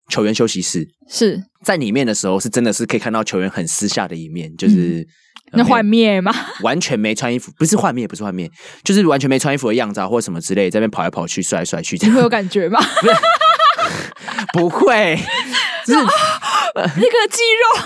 [0.09, 5.07] 球员休息室，是在里面的时候，是真的是可以看到球员很私下的一面，就是。
[5.53, 6.33] 嗯那幻灭吗？
[6.63, 8.49] 完全没穿衣服，不是幻灭，不是幻灭，
[8.85, 12.79] 就是完全没穿衣服的样子啊，或者什么之类，在那边跑来跑去，甩来甩去，你会有感觉吗？
[14.55, 15.17] 不会，
[15.87, 17.83] 是那个肌肉，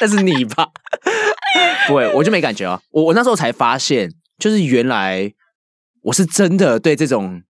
[0.00, 0.68] 那是你吧？
[1.86, 2.80] 不会，我就没感觉啊。
[2.90, 5.32] 我我那时候才发现，就是原来
[6.02, 7.42] 我是真的对这种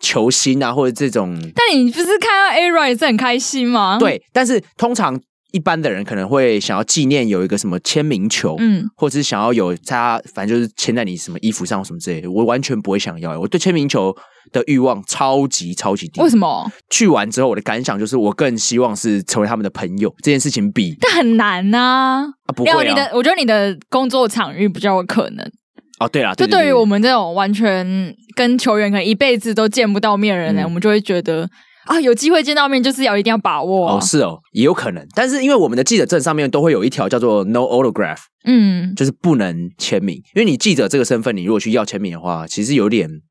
[0.00, 1.38] 球星啊，或者这种……
[1.54, 3.98] 但你不是看到 A-Rod 也是很开心吗？
[4.00, 5.20] 对，但是通常。
[5.52, 12.30] 一般的人可能会想要纪念有一个什么签名球，嗯，或者是想要有他，反正就是签在你什么衣服上或什么之类的。
[12.30, 14.14] 我完全不会想要，我对签名球
[14.50, 16.20] 的欲望超级超级低。
[16.20, 16.70] 为什么？
[16.90, 20.12] 去完之后，我的感想就是，我更希望是成为他们的朋友。
[20.22, 22.82] 这件事情比但很难呐，啊，啊，不会啊。
[22.82, 25.46] 你的，我觉得你的工作场域比较有可能。
[26.00, 27.86] 哦，对啦，就对于我们这种完全
[28.34, 31.48] 跟球员可能一辈子都见不到面的人呢，嗯，我们就会觉得。
[31.84, 33.96] 啊，有机会见到面就是要一定要把握。
[33.96, 43.22] 哦，是哦，也有可能，但是因为我们的记者证上面都会有一条叫做 No Autograph，嗯，就是不能签名，因为你记者这个身份，你如果去要签名的话，其实有点。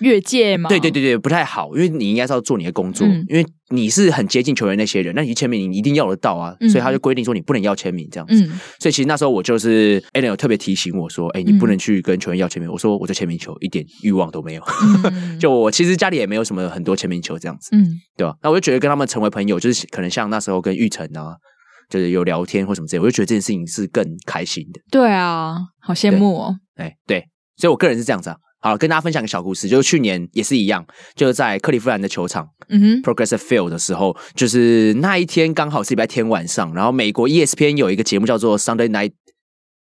[0.00, 0.68] 越界嘛？
[0.68, 8.34] 对对对对，不太好，因为你应该是要做你的工作，嗯、因为你是很接近球员那些人，那你签名你一定要得到啊，嗯、所以他就规定说你不能要签名这样子。
[8.34, 12.68] 嗯、所以其实那时候我就是 Allen 有特别提醒我说，哎、欸，你不能去跟球员要签名。
[12.68, 14.62] 嗯、我说我对签名球一点欲望都没有，
[15.04, 17.84] 嗯、 就我其实家里也没有什么很多签名球这样子，嗯，
[18.16, 18.34] 对吧？
[18.42, 21.36] 那我就觉得跟他们成为朋友，就是可能像那时候跟玉成啊，
[21.88, 24.80] 就是有聊天或什么之类，我就觉得这件事情是更开心的。
[24.90, 26.56] 对啊，好羡慕哦。
[26.76, 27.24] 哎，对，
[27.56, 28.36] 所以我个人是这样子啊。
[28.64, 30.82] 好，跟大家分享个小故事，就是去年也是一样，
[31.14, 39.12] 就是在克利夫兰的球场，嗯哼，Progressive Field 的时候，就是那一天刚好是礼拜天晚上，然后美国 ESPN 有一个节目叫做 Sunday Night，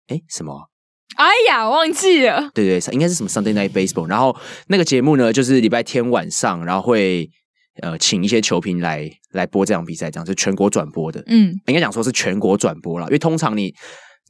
[0.08, 0.70] 哎，什么？
[1.16, 2.52] 哎呀，忘记了。
[2.54, 4.10] 对对，应该是什么 Sunday Night Baseball。
[4.10, 4.36] 然后
[4.68, 7.30] 那个节目呢，就是礼拜天晚上，然后会
[7.82, 11.24] 呃请一些球评来来播这场比赛，这样是全国转播的。
[11.28, 13.74] 嗯，应该讲说是全国转播了，因为通常你。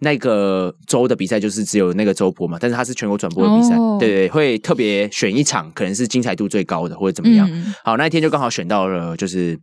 [0.03, 7.49] 那个州的比赛就是只有那个州播嘛，但是它是全国转播的比赛，哦、对，对对，会特别选一场，可能是精彩度最高的或者怎么样。
[7.51, 9.57] 嗯、好，那一天就刚好选到了，就是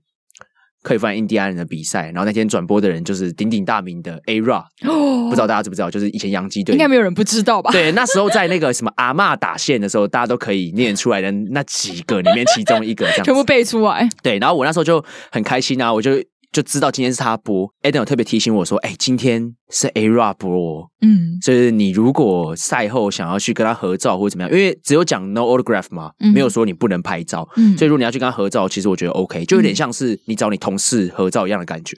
[0.82, 7.70] 克利夫兰印第安人的比赛，然后那天转播的人就是鼎鼎大名的 A-Rod，哦、不知道大家知不知道，就是以前洋基队，应该没有人不知道吧？
[7.70, 14.08] 对，那时候在那个什么阿嬷打线的时候，大家都可以念出来的那几个里面其中一个这样， 全部背出来。
[14.22, 16.12] 对，然后我那时候就很开心啊，我就。
[16.52, 31.96] 就知道今天是他播，Adam 有特别提醒我说：“哎、欸，今天是 A-Rod 播，嗯，所以你如果赛后想要去跟他合照或者怎么样，因为只有讲 No Autograph 嘛，嗯、没有说你不能拍照，嗯，所以如果你要去跟他合照，其实我觉得 OK，就有点像是你找你同事合照一样的感觉，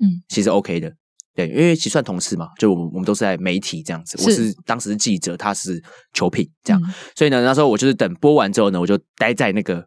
[0.00, 0.92] 嗯，其实 OK 的。
[1.36, 5.80] 对，因为其实算同事嘛，就我们我们都是在媒体这样子，是我是当时是记者，他是
[6.12, 9.86] 球评这样，嗯、所以呢，那时候我就是等播完之后呢，我就待在那个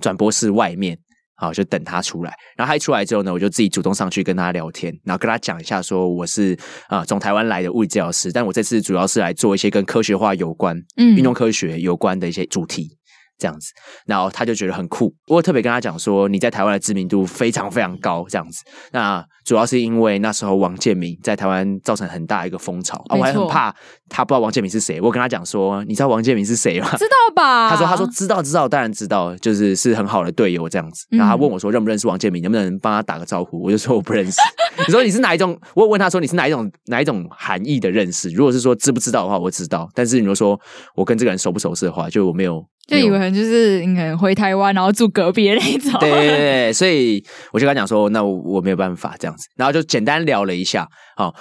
[0.00, 0.98] 转播室外面。
[1.36, 2.32] 好，就等他出来。
[2.56, 6.58] 然后他一出来之后呢，我就自己主动上去跟他聊天，然后跟他讲一下，说我是
[6.88, 12.98] 啊从台湾来的物理治疗师，但我这次主要是来做一些跟科学化有关、嗯，运动科学有关的一些主题。
[13.36, 13.72] 这样子，
[14.06, 15.12] 然后他就觉得很酷。
[15.26, 18.24] 我特别跟他讲说，你在台湾的知名度非常非常高。
[18.28, 18.62] 这样子，
[18.92, 23.74] 那主要是因为那时候王建民在台湾造成很大一个风潮啊，我还很怕
[24.08, 25.00] 他不知道王建民是谁。
[25.00, 26.88] 我跟他讲说，你知道王建民是谁吗？
[26.96, 27.68] 知道吧？
[27.70, 31.06] 他说他说知道知道，当然知道，就是是很好的队友这样子。
[31.10, 33.62] 然后他问我说认不认识王建民，能不能帮他打个招呼？
[33.62, 34.40] 我就说我不认识。
[34.86, 35.58] 你说你是哪一种？
[35.74, 38.30] 我问他说你是哪一种哪一种含义的认识？
[38.30, 39.88] 如果是说知不知道的话，我知道。
[39.94, 40.58] 但是你如说
[40.96, 42.64] 我跟这个人熟不熟识的话，就我没有。
[42.86, 45.98] 就以为可能就是你可能回台湾，然后住隔壁的那种。
[46.00, 50.88] 对对对，所以我就跟他讲说，那我我没有办法这样子，然后就简单聊了一下。
[51.16, 51.34] 好，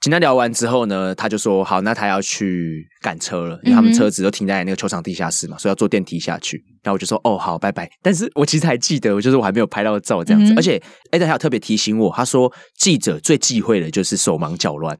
[0.00, 6.62] 简单聊完之后呢，他就说好，那他要去赶车了，因为他们车子都停在那个球场地下室嘛，所以要坐电梯下去。
[6.82, 7.90] 然后我就说哦好，拜拜。
[8.02, 10.54] 但是我其实还记得，就是我还没有拍到照这样子。
[10.56, 10.82] 而且
[11.12, 14.98] Adam 还有特别提醒我，他说记者最忌讳的就是手忙脚乱，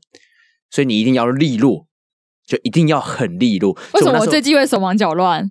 [0.71, 1.87] 所以你一定要利落，
[2.47, 3.73] 就一定要很利落。
[3.95, 5.51] 为什么我最忌讳手忙脚乱？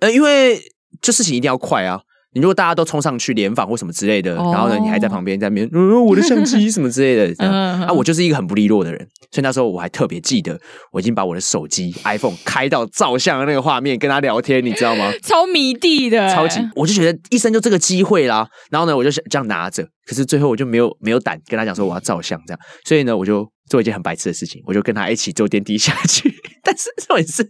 [0.00, 0.58] 呃，因为
[1.00, 2.00] 这事情一定要快啊！
[2.36, 10.60] 你如果大家都冲上去联访或什么之类的，哦、然后呢，你还在旁边在那边，嗯，我的相机什么之类的， 这样啊，我就是一个很不利落的人，所以那时候我还特别记得，
[10.92, 15.10] 我已经把我的手机 iPhone 开到照相的那个画面，跟他聊天，你知道吗？
[15.22, 18.46] 超迷弟的，超级，我就觉得一生就这个机会啦。
[18.70, 23.46] 然后呢，我就这样拿着，可是最后我就没有没有胆跟他讲说我要照相这样，所以呢，我就。
[23.68, 26.32] 做一件很白痴的事情，我就跟他一起坐电梯下去。
[26.62, 27.42] 但是重点是，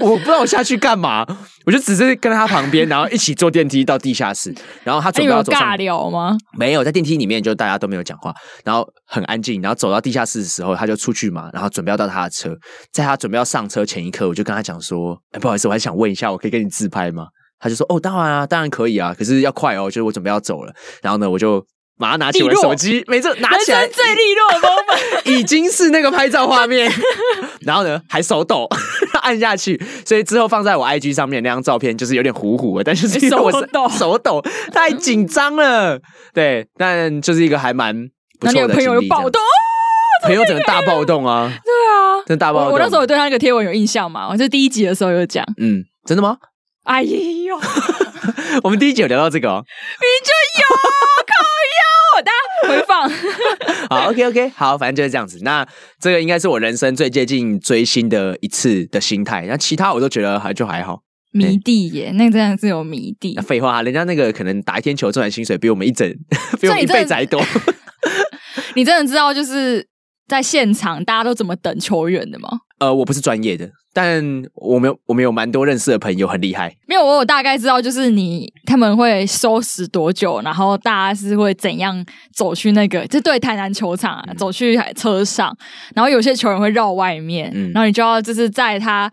[0.00, 1.24] 我不知道我下去干嘛，
[1.64, 4.54] 我就只是跟他旁边，然后一起坐电梯到地下室。
[4.84, 6.36] 然后他准备要走上，尬聊吗？
[6.58, 8.34] 没有，在电梯里面就大家都没有讲话，
[8.66, 9.62] 然后很安静。
[9.62, 12.54] 然后走到地下室的时候，他就出去嘛，然后准备要到他的车。
[12.92, 17.28] 在他准备要上车前一刻，我就跟他讲说：“哎，不好意思，我还想问一下，我可以跟你自拍吗？”
[17.58, 21.64] 他就说：“哦，当然啊，当然可以啊，可是要快哦，就是我准备要走了。”然后呢，我就。
[21.98, 26.90] 马上拿起我的手机，没错，拿起来最利落的 moment， 已经是那个拍照画面，
[27.62, 28.68] 然后呢还手抖
[29.22, 34.42] 按下去，所以之后放在我 IG 上面那张照片就是有点糊糊的，但是因为我手抖，手抖
[34.72, 35.98] 太紧张了，
[36.34, 37.94] 对，但就是一个还蛮
[38.38, 38.74] 不错的。
[38.74, 39.40] 朋友有暴动，
[40.24, 42.72] 朋友整个大暴动啊，对啊，真的大暴动。
[42.72, 46.36] 我那时候有对他那个贴文有印象嘛，我就第一集的时候有讲，嗯，真的吗？
[46.84, 47.58] 哎呦，
[48.62, 50.30] 我们第一集有聊到这个哦，你就
[50.62, 50.66] 有。
[52.22, 53.08] 大家回放
[53.90, 55.38] 好，OK OK，好，反正就是这样子。
[55.42, 55.66] 那
[56.00, 59.46] 这个应该是我人生最接近追星的一次的心态。
[59.48, 61.00] 那其他我都觉得还就还好。
[61.32, 63.38] 迷弟耶，欸、那个真的是有迷弟。
[63.46, 66.08] 废话，人家那个可能打一天球赚的薪水比我们一整，
[66.60, 67.44] 比我们一辈子还多。
[68.74, 69.86] 你真的知道就是
[70.26, 72.48] 在现场大家都怎么等球员的吗？
[72.78, 73.70] 呃，我不是专业的。
[73.92, 74.22] 但
[74.56, 76.70] 我们有我们有蛮多认识的朋友很厉害。
[76.86, 82.04] 没有，我有大概知道，就是你他们会收拾多久，然后大家是会怎样
[82.34, 85.56] 走去那个，就对台南球场、啊嗯、走去车上，
[85.94, 89.10] 然后有些球员会绕外面，嗯、然后你就要就是在他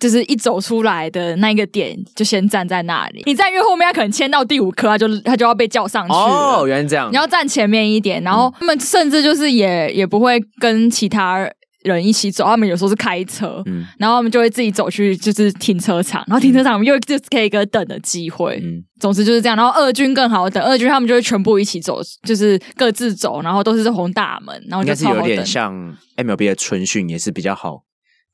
[0.00, 3.22] 就是一走出来的那个点，就先站在那里。
[3.26, 6.12] 你站越后面，他可能签到第五颗，他就他就要被叫上去。
[6.12, 7.08] 哦，原来这样。
[7.12, 11.48] 你要站前面一点，然后他们甚至就是也也不会跟其他。
[11.82, 19.56] 人一起走，他们有时候是开车，嗯，然后他们就会自己走去，就是停车场，然后停车场我们又就是可以一个等的机会，嗯，总之就是这样。
[19.56, 21.98] 然后二军更好等，二军他们就会全部一起走，
[22.28, 24.82] 就是各自走，然后都是红大门，然后。
[24.82, 25.74] 应该是有点像
[26.18, 27.80] MLB 的春训，也是比较好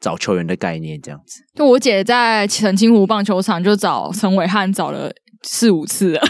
[0.01, 1.43] 找球员的概念这样子。
[1.55, 5.11] 就我姐在澄清湖棒球场就找陈伟汉找了
[5.43, 6.23] 四五次了。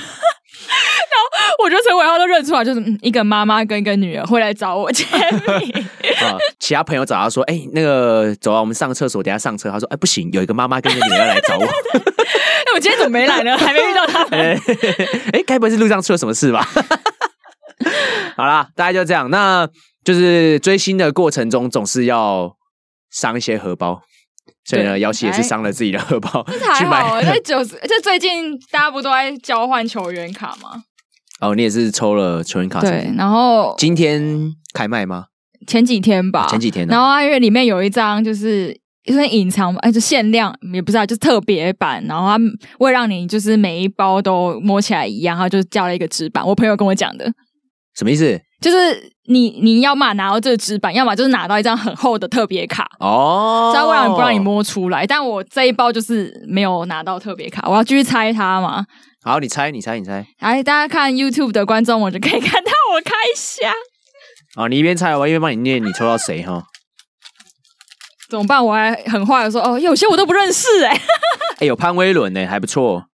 [1.63, 5.85] 我觉得陈伟浩都认出来，就是一个妈妈跟一个女儿会来找我签名。
[6.23, 11.67] 啊，其他朋友找他说：“哎、欸，那个走啊，我们上个厕所，等下上车。”他说：“哎、欸，不行，有一个妈妈跟一个女儿来找我。”
[12.67, 13.57] 那我今天怎么没来呢？
[13.59, 14.39] 还没遇到他们。
[14.41, 14.61] 哎、
[15.33, 16.67] 欸，该不会是路上出了什么事吧？
[18.37, 19.31] 好啦，大家就这样。
[19.31, 19.69] 那
[20.05, 22.55] 就是追星的过程中，总是要
[23.17, 24.01] 伤一些荷包。
[24.65, 26.45] 所以呢，姚琪也是伤了自己的荷包。
[26.75, 30.83] 还好，这九十， 这最近大家不都在交换球员卡吗？
[31.41, 32.81] 哦，你也是抽了球员卡？
[32.81, 35.27] 对，然后今天开卖吗？
[35.67, 36.87] 前几天吧，前几天。
[36.89, 42.05] 然后啊，因为里面有一张就是因为隐藏，哎，就限量，也不知道，就是特别版。
[42.07, 42.39] 然后他
[42.81, 46.45] 为了让你就是每一包都摸起来一样，他就叫了一个纸板。
[46.45, 47.33] 我朋友跟我讲的，
[47.97, 48.41] 什么意思？
[48.61, 49.13] 就是。
[49.29, 55.05] 你你要嘛拿到这个纸板，要么就是拿到一张很厚的特别卡哦，这样为了不让你摸出来。
[55.05, 58.85] 但我这一包就是没有拿到特别卡，我要继续猜它嘛。
[59.25, 60.25] 好，你猜，你猜，你猜。
[60.39, 63.69] 来，大家看 YouTube 的观众，我就可以看到我开箱。
[64.55, 66.63] 啊，你一边猜我一边帮你念，你抽到谁哈？
[68.31, 68.65] 怎么办？
[68.65, 70.97] 我还很坏的说哦，有些我都不认识哎、欸。
[70.97, 71.03] 哎、
[71.63, 73.07] 欸，有潘威伦呢，还不错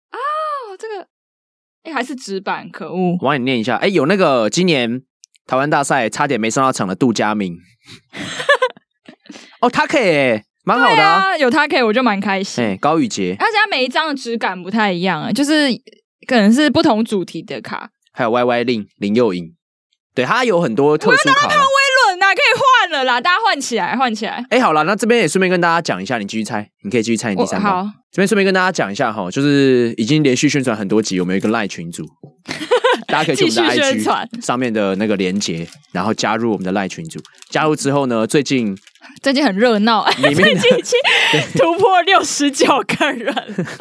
[1.84, 3.14] 哎、欸，还是纸板，可恶！
[3.20, 3.76] 我帮你念一下。
[3.78, 5.02] 哎、欸，有那个今年
[5.48, 7.58] 台湾大赛差点没上到场的杜佳明。
[9.62, 12.78] 哦，他可以，蛮好的啊，啊有他可以，我就蛮开心。
[12.80, 15.70] 高宇杰，而且他每一张的质感不太一样，就是
[16.28, 17.90] 可能是不同主题的卡。
[18.14, 19.56] 还有 Y Y 令林佑颖，
[20.14, 21.50] 对他有很多特殊卡。
[22.20, 24.44] 那可以换了啦，大家换起来，换起来。
[24.50, 27.70] 哎、欸，好了，那这边也顺便跟大家讲一下，你继续猜，你可以继续猜你第三包。
[27.70, 32.04] 好，这边顺便跟大家讲一下哈，就是已经连续宣传很多集，我们有一个赖群组，
[33.08, 37.20] 大家可以去我们的 IG 上面的那个连接，然后加入我们的赖群组。
[37.52, 38.76] 加入之后呢，最近
[39.22, 41.00] 最近很热闹， 最近已经
[41.54, 43.36] 突破六十九个人，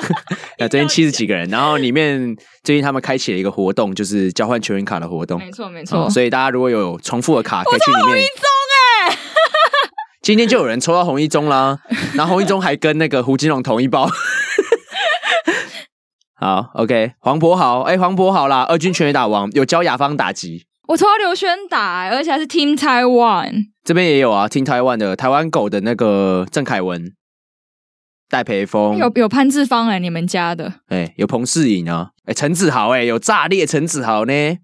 [0.58, 6.10] 那最近七十几个人，然后里面最近他们开启了一个活动，就是交换球员卡的活动，没错没错、嗯。
[6.10, 8.26] 所以大家如果有重复的卡，可以去里面。
[10.22, 11.78] 今天就有人抽到洪一中啦，
[12.14, 14.08] 然后洪一中还跟那个胡金龙同一包。
[16.36, 20.66] 好，OK，黄柏豪，哎、欸，黄柏豪啦，二军全垒打王，有教雅芳打击。
[20.88, 23.66] 我抽到刘轩打，而且还是 Team Taiwan。
[23.84, 27.12] 这边也有啊，Team Taiwan 的台湾狗的那个郑凯文、
[28.28, 34.32] 戴培峰，有有潘志芳哎、欸，你们家的，哎、欸，有彭世颖啊，哎、欸，陈子豪哎、欸，有炸裂陈子豪呢。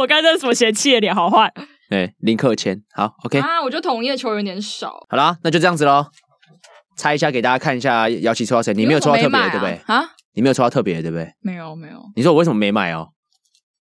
[0.00, 1.52] 我刚才什么嫌弃的脸，好坏。
[1.90, 5.06] 哎，林克谦，好，OK 啊，我就统一的球员有点少。
[5.08, 6.06] 好啦，那就这样子喽。
[6.96, 8.74] 猜一下，给大家看一下，姚琪抽到谁？
[8.74, 9.80] 你没有抽到特别的，对不对？
[9.86, 10.04] 啊？
[10.34, 11.32] 你没有抽到特别的，对不对？
[11.40, 11.94] 没有，没有。
[12.16, 13.08] 你说我为什么没买哦？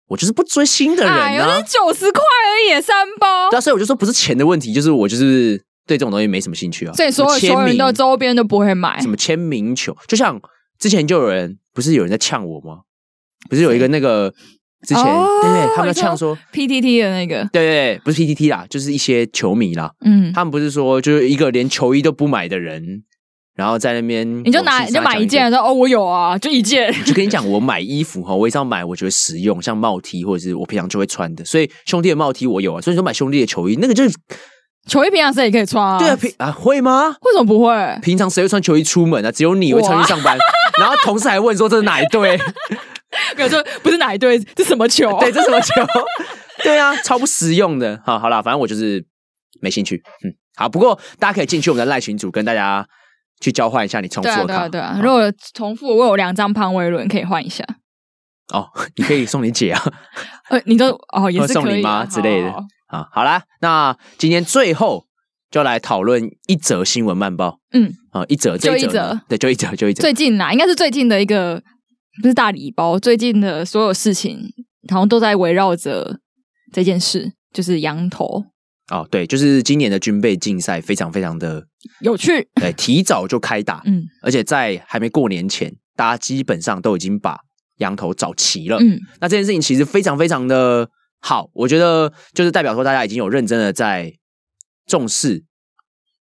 [0.09, 1.33] 我就是不追星的人啊。
[1.33, 3.49] 有九十块而已，三包。
[3.51, 6.93] 对啊，所以我就说不是钱的问题，就是我就是对这种东西没什么兴趣啊。
[6.93, 9.01] 所以所有球员的周边都不会买。
[9.01, 9.97] 什么签名球？
[10.09, 10.39] 就像
[10.79, 12.81] 之前就有人，不是有人在呛我吗？
[13.49, 14.35] 不是有一个那个。
[14.85, 19.91] 之前、哦、对对，他们呛说 PTT 的那个，对对，不是 PTT 啦，就是一些球迷啦。
[20.05, 23.03] 嗯，他们不是说就是一个连球衣都不买的人，
[23.57, 26.93] 然后在那边你就拿你就买一件，说哦我有啊，就一件。
[27.05, 31.45] 就跟你讲，我买衣服哈，我也是要买我觉得实用，像帽 T 或者是我平常就会穿的。
[31.45, 34.15] 所以兄弟的帽 T 我有啊，所以说买兄弟的球衣，那个就是
[34.87, 35.99] 球衣平常谁也可以穿啊。
[35.99, 37.17] 对啊，平啊会吗？
[37.23, 37.99] 为什么不会？
[38.03, 39.31] 平常谁会穿球衣出门啊？
[39.33, 40.37] 只有你会穿去上班，
[40.79, 42.39] 然后同事还问说这是哪一队？
[43.37, 45.19] 没有说不是哪一队，这什么球？
[45.21, 45.73] 对，这什么球？
[46.63, 48.01] 对啊，超不实用的。
[48.05, 49.05] 好，好啦，反正我就是
[49.61, 50.03] 没兴趣。
[50.25, 52.87] 嗯，好，不过大家可以进去我们的赖群组，跟大家
[53.41, 54.47] 去交换一下你重复的卡。
[54.47, 54.93] 对啊，对啊。
[54.93, 57.65] 对啊，如果重复，我有两张潘威伦可以换一下。
[58.53, 59.83] 哦， 你可以送你姐啊。
[60.51, 62.51] 呃，你都哦也是送你妈之类的。
[62.87, 65.07] 啊，好，啦，那今天最后
[65.51, 67.59] 就来讨论一则新闻慢报。
[67.73, 70.01] 嗯，啊，一则，这一则，就一则，对，就一则，就一则。
[70.03, 71.61] 最近呐，应该是最近的一个。
[72.23, 74.41] 不是大礼包，最近的所有事情
[74.91, 76.21] 好像都在围绕着
[76.73, 78.45] 这件事，就是羊头。
[78.91, 81.67] 哦，对，就是今年的军备竞赛非常非常的
[82.01, 87.39] 有趣，对，提早就开打，嗯，而且在还没过年前，大家基本上都已经把
[87.79, 90.89] 羊头找齐了，嗯，那这件事情其实非常非常的
[91.21, 94.13] 好，我觉得就是代表说大家已经有认真的在
[94.87, 95.45] 重视。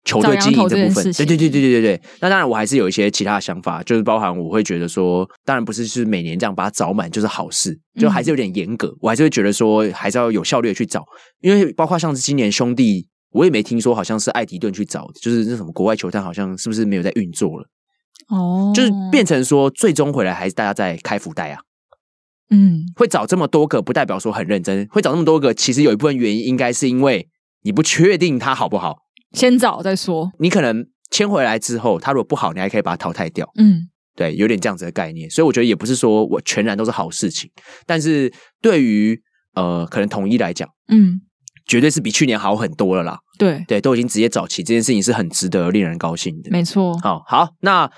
[0.05, 2.01] 球队经营这部分，对对对对对对对。
[2.21, 8.95] 那当然，我还是有一些其他的想法，就是包含我会觉得说，当然不是是每年这样把它找满就是好事，就还是有点严格。
[9.01, 11.03] 我还是会觉得说，还是要有效率的去找，
[11.41, 17.67] 因为包括像是今年兄弟，我也没听说好像是艾迪顿去找的，就是那什么国外球探好像是不是没有在运作了？
[18.29, 21.59] 哦，就是变成说最终回来还是大家在开福袋啊。
[22.51, 24.87] 嗯，会找这么多个，不代表说很认真。
[24.91, 27.27] 会找那么多个，其实有一部分原因应该是因为
[27.63, 28.97] 你不确定他好不好。
[29.35, 33.47] 先找再说，你可能签回来之后，他如果不好，你还可以把它淘汰掉。
[33.59, 33.81] 嗯，
[34.15, 37.51] 对，有点这样子的概念，所以我觉得也不是说我全然都是好事情，
[37.85, 38.31] 但是
[38.61, 39.21] 对于
[39.53, 41.21] 呃，可能统一来讲，嗯，
[41.67, 43.19] 绝对是比去年好很多了啦。
[43.37, 46.49] 对对，都已经直接找齐这件事情是很值得令人高兴的。
[46.49, 46.97] 没错。
[46.99, 47.89] 好，好，那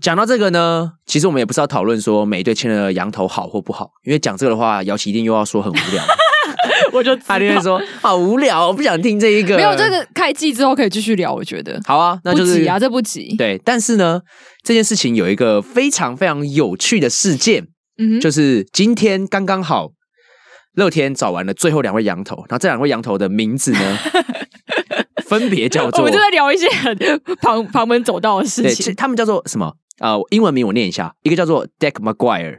[0.00, 6.04] 讲到这个呢，其实我们也不是要讨论说每一队签的羊头好或不好，因为讲这个的话，姚琪一定又要说很无聊。
[6.92, 9.56] 我就他就会说好无聊，我不想听这一个。
[9.56, 13.34] 没有这个开季之后可以继续聊，我觉得好啊，那就是不急啊，这不急。
[13.36, 14.20] 对，但是呢，
[14.64, 17.66] 这件事情有一个非常非常有趣的事件，
[17.98, 19.88] 嗯，就是今天刚刚好
[20.74, 23.98] 乐天找完了最后两位羊头，然后这两位羊头的名字呢，
[25.26, 26.96] 分别叫做，我们就在聊一些很
[27.40, 28.94] 旁旁门左道的事情。
[28.94, 29.74] 他们叫做什么？
[30.00, 32.58] 呃，英文名我念一下，一个叫做 Deck McGuire，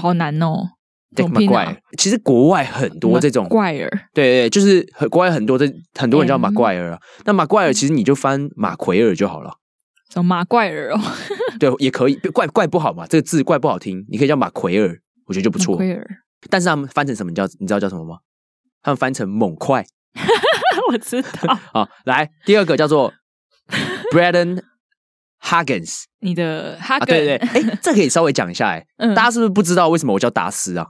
[0.00, 0.70] 好难哦。
[1.14, 6.98] McGuire，其实国外很多这种 McGuire，对对，就是国外很多这很多人叫 McGuire 啊。
[7.24, 9.54] 那 McGuire 其实你就翻马奎尔就好了。
[10.10, 11.00] 什么马怪尔哦？
[11.58, 14.96] 对，也可以，怪怪不好嘛，这个字怪不好听，你可以叫马奎尔，
[15.26, 15.76] 我觉得就不错。
[15.76, 16.06] 奎尔，
[16.48, 18.18] 但是他们翻成什么叫你知道叫什么吗？
[18.82, 19.84] 他们翻成猛快。
[20.92, 21.58] 我知道。
[21.74, 23.12] 好，来第二个叫做
[24.12, 24.62] Braden
[25.42, 26.04] Huggins。
[26.20, 30.86] 你的哈根、啊、对对对，哎，这可以稍微讲一下哎，嗯、大家是不是不知道为什么我叫达斯啊？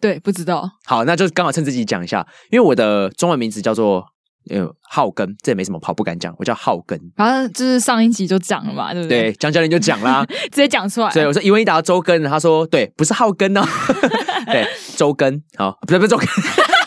[0.00, 0.70] 对，不知道。
[0.86, 4.04] 好，那就刚好趁自己讲一下，因为我的中文名字叫做
[4.50, 6.98] 呃浩根，这也没什么好不敢讲，我叫浩根。
[7.16, 9.22] 然后就是上一集就讲了嘛，对不对？
[9.24, 11.10] 对，江教练就讲啦， 直接讲出来。
[11.12, 13.62] 对，我说伊文一答周根，他说对，不是浩根哦，
[14.46, 14.66] 对，
[14.96, 16.26] 周根，好，不是不是周根，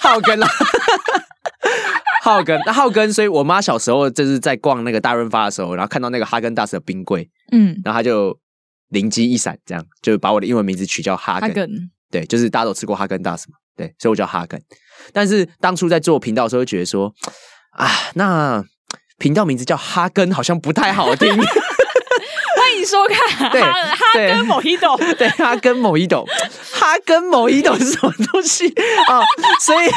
[0.02, 0.48] 浩根啦。
[2.24, 8.40] 浩根，那浩根，所以我妈小时候就是在逛那个大润发的时候，然后看到那个哈根达斯的冰柜，嗯，然后她就
[8.90, 11.70] 灵机一闪，这样就把我的英文名字取叫哈根，哈根
[12.14, 14.62] 对，就是大家都吃过哈根达斯嘛，对，所以我叫哈根。
[15.12, 17.12] 但是当初在做频道的时候，就觉得说
[17.72, 18.64] 啊，那
[19.18, 21.28] 频道名字叫哈根好像不太好听。
[21.36, 26.24] 欢迎收看对哈哈根某一斗，对哈根某一斗，
[26.72, 28.70] 哈根某一斗是什么东西
[29.08, 29.20] 啊？
[29.60, 29.88] 所以。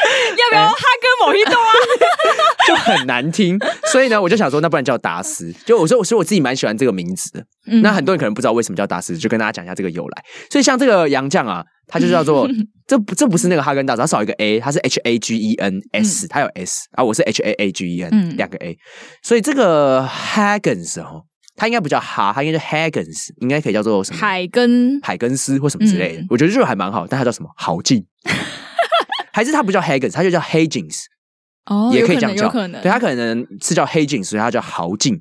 [0.36, 1.72] 要不要哈根某一栋啊？
[2.66, 3.58] 就很难听，
[3.92, 5.52] 所以呢，我就想说，那不然叫达斯。
[5.64, 7.44] 就我说，我说我自己蛮喜欢这个名字的。
[7.66, 10.24] 嗯、那很多人可能不知道为什么叫达斯，就跟大家讲一下这个由来。
[10.50, 12.48] 所以像这个杨绛啊，他就叫做
[12.86, 18.02] 这不这不是那个哈根达斯，他少一个 A，他是 H A G E N S，他有 S 啊，我是 H A A G E
[18.02, 18.76] N，两个 A。
[19.22, 21.22] 所以这个 Hagens 哦，
[21.56, 24.18] 他应该不叫哈，他应该叫 Hagens，应该可以叫做什么？
[24.18, 26.22] 海根、海根斯或什么之类的。
[26.22, 27.48] 嗯、我觉得这个还蛮好，但他叫什么？
[27.56, 28.04] 豪劲。
[29.32, 31.04] 还是他不叫 Haggins，他就叫 Hagins，
[31.66, 35.20] 哦，也可以这样叫，可能对他可能是叫 Hagins，所以他叫豪进，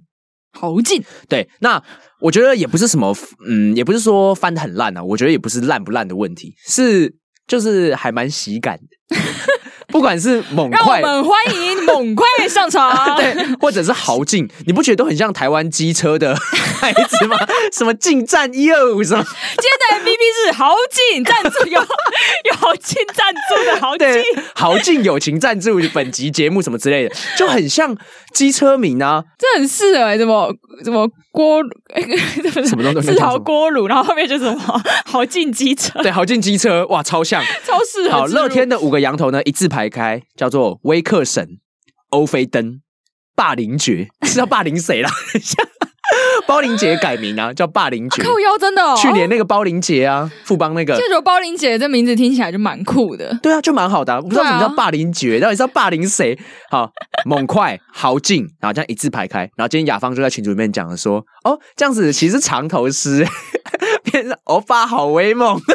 [0.53, 1.03] 豪进。
[1.27, 1.81] 对，那
[2.21, 3.15] 我觉得也不是什么，
[3.47, 7.15] 嗯，也不是说翻的很烂啊，我觉得也不是烂不烂的问题，是
[7.47, 9.17] 就是还蛮喜感的。
[9.91, 16.35] 不管是猛快，让我们欢迎猛快上场， 对，或者是豪进，你不觉得都很像台湾机车的
[16.79, 17.37] 孩子吗？
[17.73, 19.23] 什么进站一二五什么？
[19.23, 24.07] 今天的 MVP 是豪进赞助，有有豪进赞助的豪进，
[24.55, 27.95] 豪进友情赞助本集节目什么之类的，就很像
[28.33, 30.53] 机车名啊，这很适合什么
[30.83, 31.61] 什么锅，
[32.65, 33.11] 什么东西？
[33.11, 38.19] 自豪锅炉，然后后面就是什么 豪进机车，对，豪进机车，哇，超像， 超适合。
[38.19, 39.89] 好，乐天的五个羊头呢，一字排。
[39.89, 41.57] 开叫做威克神、
[42.09, 42.79] 欧菲登、
[43.35, 45.09] 霸凌爵，是要霸凌谁啦？
[46.47, 48.23] 包林杰改名啊，叫霸凌爵。
[48.23, 50.95] 靠腰真的哦，去年那个包林杰啊，富邦那个。
[50.97, 53.37] 这种包林杰这名字听起来就蛮酷的。
[53.41, 54.21] 对啊，就蛮好的啊。
[54.21, 56.37] 不知道什么叫霸凌爵，到底是要霸凌谁？
[56.71, 56.91] 好，
[57.25, 59.39] 猛快、豪劲，然后这样一字排开。
[59.55, 63.25] 然后今天雅芳就在群组里面讲了说，哦，这样子其实长头诗
[64.03, 65.59] 变成欧巴好威猛。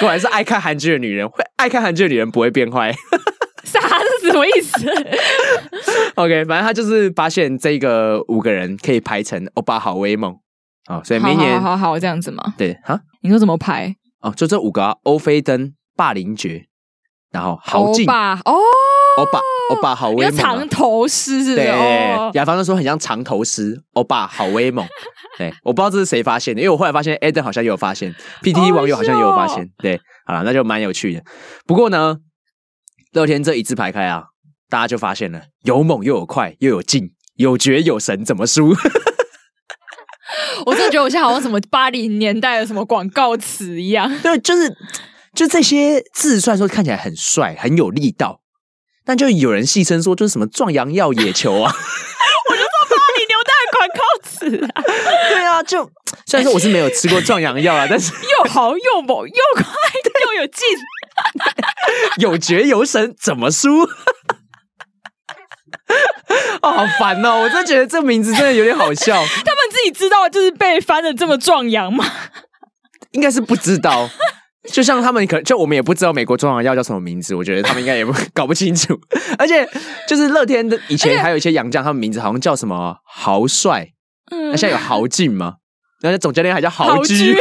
[0.00, 2.94] 果然是爱看韩剧的女人，会爱看韩剧的女人不会变坏。
[3.72, 3.80] 啥
[4.20, 4.86] 是什么意思？
[6.16, 10.34] OK，反正他就是发现这个五个人可以排成欧巴好威猛
[10.86, 12.54] 啊，所以明年好好好，好这样子吗？
[12.56, 13.94] 对哈，你说怎么排？
[14.20, 16.66] 哦，就这五个啊，欧菲登、霸凌爵，
[17.32, 18.58] 然后豪劲哦。
[19.18, 21.66] 欧巴，欧巴好威猛，长头诗是对，
[22.32, 24.86] 雅芳就说很像长头诗，欧巴好威猛。
[25.36, 29.68] 对，我不知道这是谁发现的，因为我后来发现 Eden 好像也有发现，PTT 网友好像也有发现。
[29.78, 31.22] 对，好了，那就蛮有趣的。
[31.66, 32.16] 不过呢，
[33.12, 34.24] 乐天这一字排开啊，
[34.68, 38.74] 大家就发现了，有猛又有快又有劲，有绝有神，怎么输？
[40.64, 44.10] 我真的觉得我现在好像什么八零年代的什么广告词一样。
[44.22, 44.74] 对，就是
[45.34, 48.40] 就这些字，虽然说看起来很帅，很有力道。
[49.04, 51.68] 但就有人戏称说，就是什么壮阳药野球啊，
[52.48, 54.82] 我就说八零年代广告词啊，
[55.28, 55.84] 对啊，就
[56.24, 59.64] 虽然说我是没有吃过壮阳药啊，但是又好又猛又快
[60.26, 60.64] 又有劲，
[62.18, 63.82] 有绝有神，怎么输？
[66.62, 67.40] 哦，好烦哦！
[67.42, 69.14] 我真的觉得这名字真的有点好笑。
[69.44, 72.04] 他们自己知道就是被翻的这么壮阳吗？
[73.12, 74.08] 应该是不知道。
[74.72, 78.98] 就像他们可就我们也不知道美国壮阳药叫什么名字，我觉得他们应该也不搞不清楚。
[79.36, 79.68] 而且
[80.08, 83.88] 就是乐天的以前还有一些洋将，他们名字好像叫什么豪帅，
[84.30, 85.54] 嗯，那现在有豪进吗？
[86.00, 87.40] 然后总教练还叫豪居，豪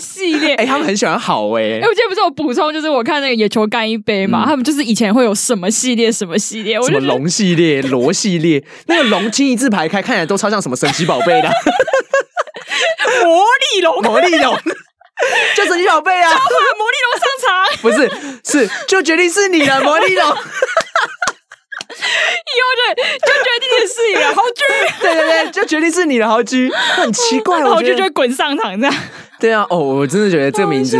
[0.00, 0.54] 系列。
[0.60, 1.72] 哎、欸，他们很喜欢好哎、欸。
[1.74, 11.48] 哎、欸，我今天不是有补充，就是我看那个野球干一杯嘛，嗯、他们就是以前会有什么系列什么系列，什么龙系列、 罗系列，那个龙清一字排开，看起来都超像什么神奇宝贝的，
[13.24, 14.58] 魔力龙，魔力龙。
[15.54, 16.30] 就神奇宝贝啊！
[16.32, 17.48] 召唤魔力龙上场，
[17.80, 20.36] 不是，是就决定是你了，魔力龙。
[21.92, 22.82] 以后就，
[23.26, 24.60] 就决定是你了， 豪居。
[25.00, 26.70] 对对对，就决定是你了，豪居。
[26.70, 28.94] 很奇怪， 豪居就会滚上场这样。
[29.38, 30.98] 对啊，哦，我真的觉得这个名字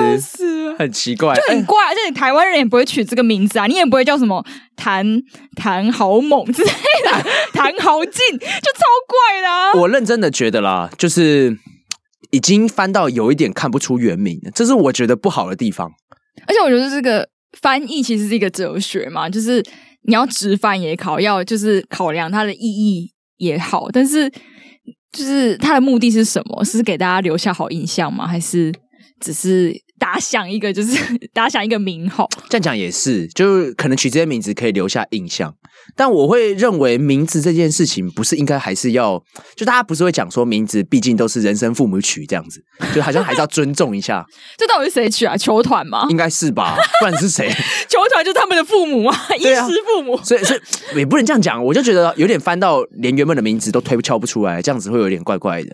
[0.78, 1.76] 很奇怪，就很怪。
[1.88, 4.44] 而且你台湾人也不会取这个名字啊，你也不会叫什么
[4.76, 5.06] 谭
[5.56, 6.70] 谭豪猛 之类
[7.04, 9.40] 的，谭豪进就超怪
[9.72, 9.80] 的。
[9.80, 11.56] 我认真的觉得啦，就是。
[12.30, 15.92] 已经翻到有一点看不出原名了，这是我觉得不好的地方。
[16.46, 17.28] 而且我觉得这个
[17.60, 19.62] 翻译其实是一个哲学嘛，就是
[20.04, 24.30] 你要直翻也考，要就是考量它的意义也好，但是
[25.12, 26.64] 就是它的目的是什么？
[26.64, 28.26] 是给大家留下好印象吗？
[28.26, 28.72] 还是
[29.20, 29.80] 只是？
[30.02, 30.98] 打响一个就是
[31.32, 35.54] 打响一个名号，这样讲也是，就是可能取这些名字可以留下印象，
[35.94, 39.22] 但我会认为名字这件事情不是应该还是要，
[39.54, 42.60] 就大家不是会讲说名字毕竟都是人生父母取这样子，
[42.92, 44.26] 就好像还是要尊重一下。
[44.58, 45.36] 这到底是谁取啊？
[45.36, 46.04] 球团吗？
[46.10, 47.48] 应该是吧，不然是谁？
[47.88, 50.16] 球团就是他们的父母啊，衣食父母。
[50.24, 50.60] 所以所以
[50.96, 55.70] 也不能这样讲，我就觉得有点翻到连原本的名字都推敲不出来，这样子会有点怪怪的。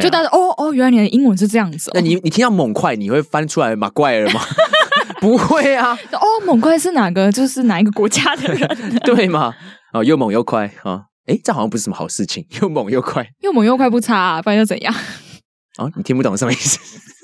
[0.00, 1.90] 就大家哦哦，原来你的英文是这样子。
[1.90, 1.92] 哦。
[1.94, 4.40] 那你你听到猛快，你会翻出来马怪尔吗？
[5.20, 5.98] 不会啊。
[6.12, 7.30] 哦，猛快是哪个？
[7.30, 8.68] 就是哪一个国家的人？
[9.04, 9.54] 对吗？
[9.92, 11.02] 哦，又猛又快啊！
[11.26, 12.46] 哎，这好像不是什么好事情。
[12.62, 14.94] 又猛又快，又猛又快不差啊，不然又怎样？
[15.78, 16.78] 哦，你听不懂什么意思？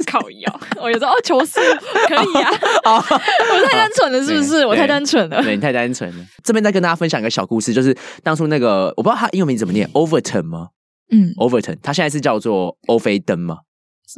[0.07, 1.59] 靠腰，我有时候哦，求是
[2.07, 2.51] 可以啊。
[2.85, 4.65] 哦，我太单纯了，是不是？
[4.65, 5.43] 我太单纯了。
[5.43, 6.25] 对，你太单纯了。
[6.45, 10.69] 这边再跟大家分享一个小故事，就是当初那个我不知道他英文名怎么念，Overton 吗？
[11.11, 13.59] 嗯，Overton，他现在是叫做欧菲登嘛？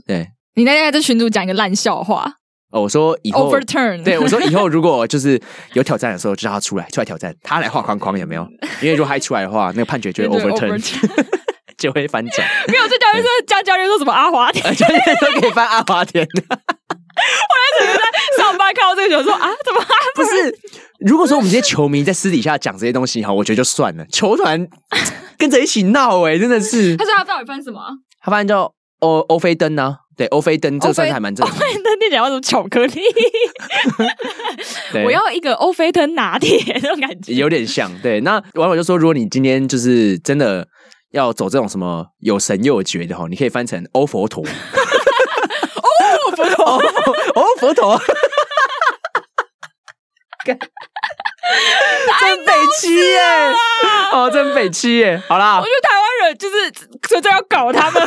[0.06, 2.32] 对，你那天在群主讲一个烂笑话
[2.72, 5.40] 哦，我说以后，Overturn，对我说以后如果就是
[5.72, 8.46] 有挑战的时候，就让他出来，出来挑战，他来画框框有没有？
[8.80, 10.80] 因为如果他一出来的话，那个判决就会 Overturn，
[11.76, 12.48] 就会翻转。
[12.68, 16.24] 没有，这教练说教教练说什么阿华田， 教练说可以翻阿华田。
[17.20, 19.84] 我还在上班看到这个，就说啊，怎么
[20.14, 20.58] 不是？
[21.00, 24.06] 如果说我们这些球迷在私底下讲这些东西哈，我觉得就算了。
[24.06, 24.66] 球团
[25.40, 26.94] 跟着一起闹，哎，真的是。
[26.98, 27.80] 他说他到底翻什么？
[28.20, 29.96] 他翻叫欧欧菲登呢？
[30.14, 31.46] 对，欧菲登，这算是还蛮正。
[31.46, 33.00] 欧菲登你讲什么巧克力？
[35.06, 37.90] 我要一个欧菲登拿铁那种感觉，有点像。
[38.02, 40.68] 对，那网友就说，如果你今天就是真的
[41.12, 44.44] 要走这种什么有神又有绝的哈，你可以翻成欧佛陀。
[46.28, 46.64] 欧佛陀，
[47.34, 47.98] 欧佛陀。
[52.20, 53.18] 真北七耶！
[54.12, 55.20] 哦，真北七耶！
[55.28, 56.70] 好啦，我觉得台湾人就是
[57.08, 58.06] 真的要搞他们。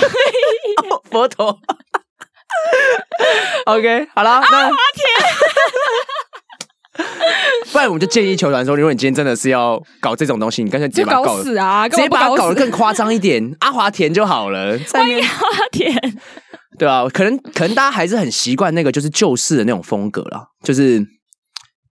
[1.10, 1.48] 佛陀，
[3.66, 5.08] OK，好啦，那阿华田。
[7.72, 11.90] 不然我们就建议球团说，如果你今天真的是要搞这种东西，你干脆直接把它搞死啊！
[11.90, 14.78] 直接把它搞得更夸张一点，阿华田就好了。
[14.92, 15.92] 欢迎阿华田。
[16.78, 21.04] 对啊，可能可能大家还是很习惯那个就是旧式的那种风格啦，就是。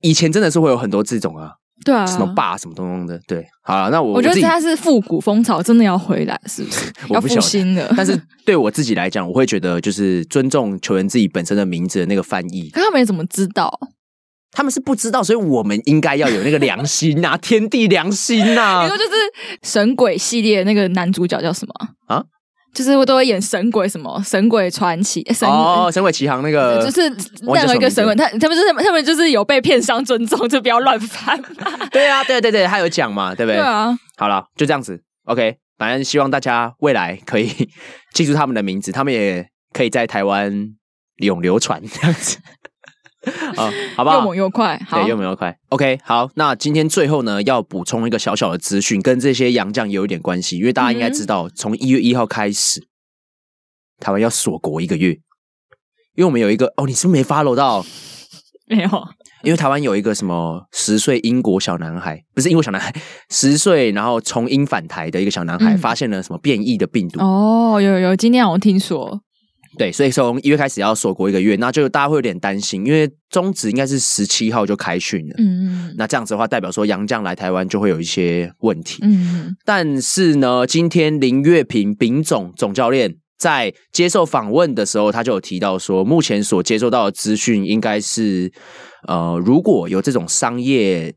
[0.03, 1.53] 以前真的是会有很多这种啊，
[1.85, 6.93] 对啊，什么霸什么东东的，对，好了，那我我觉得它是复古风潮，真的要回来，是不是？
[7.11, 7.93] 要复兴的。
[7.97, 12.69] 但是对我自己来讲，我会觉得就是尊重球员自己本身的名字的那个翻译。
[12.71, 13.73] 可他们也怎么知道？
[14.55, 18.83] 他们是不知道，所以我们应该要有那个良心呐、啊， 天地良心呐、啊。
[18.83, 19.11] 你说就是
[19.63, 21.73] 神鬼系列那个男主角叫什么
[22.07, 22.23] 啊？
[22.75, 27.03] 就是我都会演神鬼什么神鬼传奇神哦神鬼奇航那个就是
[27.43, 31.41] 任何一个神鬼他他们就是他们就是有被片商尊重就不要乱翻
[31.93, 33.57] 对啊对对对他有讲嘛对不对？
[33.61, 33.97] 对啊。
[34.17, 35.01] 好了就这样子。
[35.27, 37.49] OK 反正希望大家未来可以
[38.15, 40.53] 记住他们的名字他们也可以在台湾
[41.19, 42.39] 永流传这样子。
[43.57, 44.17] 啊， 好不好？
[44.17, 45.57] 又猛又快，好，对，又猛又快。
[45.69, 52.87] OK，好，那今天最后呢，要补充一个小小的资讯，跟这些洋将有一点关系，因为大家应该知道，从一月一号开始，
[54.01, 55.11] 台湾要锁国一个月，
[56.15, 57.85] 因为我们有一个哦，你是不是没 follow 到？
[58.67, 58.89] 没有，
[59.43, 62.93] 因为台湾有一个什么十岁英国小男孩，不是英国小男孩，
[63.29, 67.21] 十岁然后从英返台的一个小男孩，嗯、发现了什么变异的病毒？
[67.21, 69.21] 哦，有有，今天我听说。
[69.79, 75.35] 对，所以从一月开始要锁国一个月，那就大家会有点担心，因为中职应该是十七号就开训了。
[75.39, 75.95] 嗯嗯。
[75.97, 78.99] 那这样子的话，代表说杨将来台湾就会有一些问题。
[79.03, 79.57] 嗯嗯。
[79.65, 88.53] 但是呢，今天林月平丙总总教练在接受访问的时候，他就有提到说，目前所接收到的资讯应该是，
[89.09, 91.15] 呃，如果有这种商业，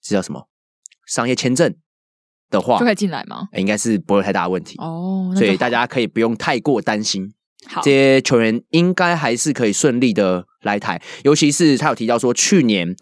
[0.00, 0.48] 这叫什么？
[1.08, 1.74] 商业签证
[2.48, 3.48] 的话，就可以进来吗？
[3.56, 4.76] 应该是不会太大的问题。
[4.78, 5.34] 哦。
[5.36, 7.34] 所以大家可以不用太过担心。
[7.66, 7.80] 好。
[7.82, 12.94] 这些球员应该还是可以顺利的来台，尤其是他有提到说，去年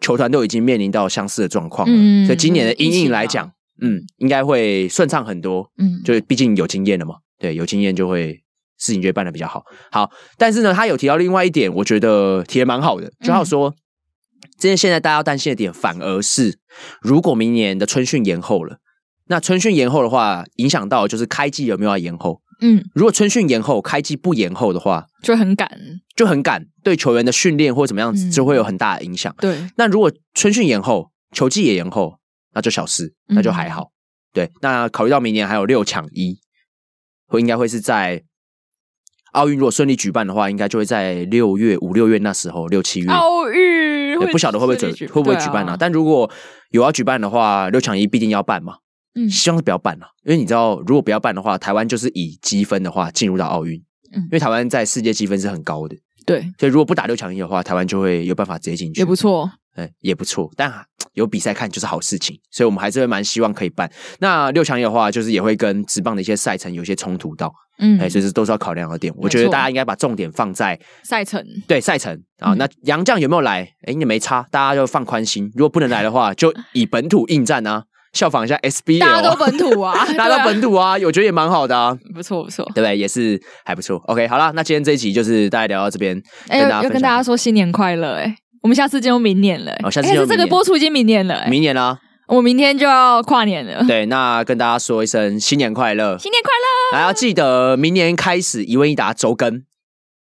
[0.00, 3.50] 球团都已经面临到相似的状况了，嗯、所以今年的阴影来讲，
[3.82, 8.32] 嗯，应该会顺畅很多，嗯，就是毕竟有经验了嘛，对，有经验就会
[8.78, 9.64] 事情就会办得比较好。
[9.90, 13.74] 好，但是呢，他有提到另外一点，我觉得提的蛮好的，就好说，
[14.58, 16.58] 这、嗯、现在大家要担心的点，反而是
[17.02, 18.78] 如果明年的春训延后了，
[19.26, 22.40] 那春训延后的话，影响到就是开季有没有要延后？
[22.60, 25.70] 嗯，如果春训延后，开季不延后的话，就很赶，
[26.16, 29.32] 就很赶，对球员的训练或怎么样子，就会有很大的影响。
[29.38, 32.18] 嗯、对，那如果春训延后，球季也延后，
[32.54, 33.84] 那就小事，那就还好。
[33.84, 33.92] 嗯、
[34.34, 36.40] 对，那考虑到明年还有六抢一，
[37.28, 38.24] 会应该会是在
[39.32, 45.76] 奥运如果顺利举办的话，应该就会在六月五六月那时候六七月奥运，不晓得会不会准会不会举办呢、啊？
[45.78, 46.28] 但如果
[46.70, 48.78] 有要举办的话，六抢一必定要办嘛。
[49.18, 53.82] 嗯，希望是不要办了，因为你知道，如果不要办的话，台湾就是以积分的话进入到奥运。
[54.14, 55.96] 嗯，因为台湾在世界积分是很高的。
[56.24, 59.00] 对，所以如果不打六强一的话，台湾就会有办法直接进去。
[59.00, 60.50] 也不错，哎，也不错。
[60.56, 60.72] 但
[61.14, 63.90] 有比赛看就是好事情，所以我们还是会蛮希望可以办。
[64.20, 69.12] 那六强一的话，就是也会跟职棒的一些赛程有一些冲突到，嗯，哎，所以这都是要考量的点。
[69.16, 72.52] 我觉得大家应该把重点放在赛程，对赛程啊。
[72.54, 73.62] 那杨将有没有来？
[73.86, 75.50] 哎，也没差，大家就放宽心。
[75.54, 82.96] 如果不能来的话，就以本土应战啊，效仿一下 SBL，大家都本土 啊，大家都本土啊，我觉得也蛮好的啊，不错不错，对不对？
[82.96, 83.96] 也是还不错。
[84.06, 88.34] OK，好了，那今天这一集就是大家聊到这边，哎，要跟大家说新年快乐，哎。
[88.60, 91.96] 我们下次就明年了，欸，哦，下次就这个播出已经明年了，欸，明年啊，
[92.26, 93.84] 我明天就要跨年了。
[93.86, 96.98] 对，那跟大家说一声新年快乐，新年快乐！
[96.98, 99.62] 还要记得明年开始一问一答周更，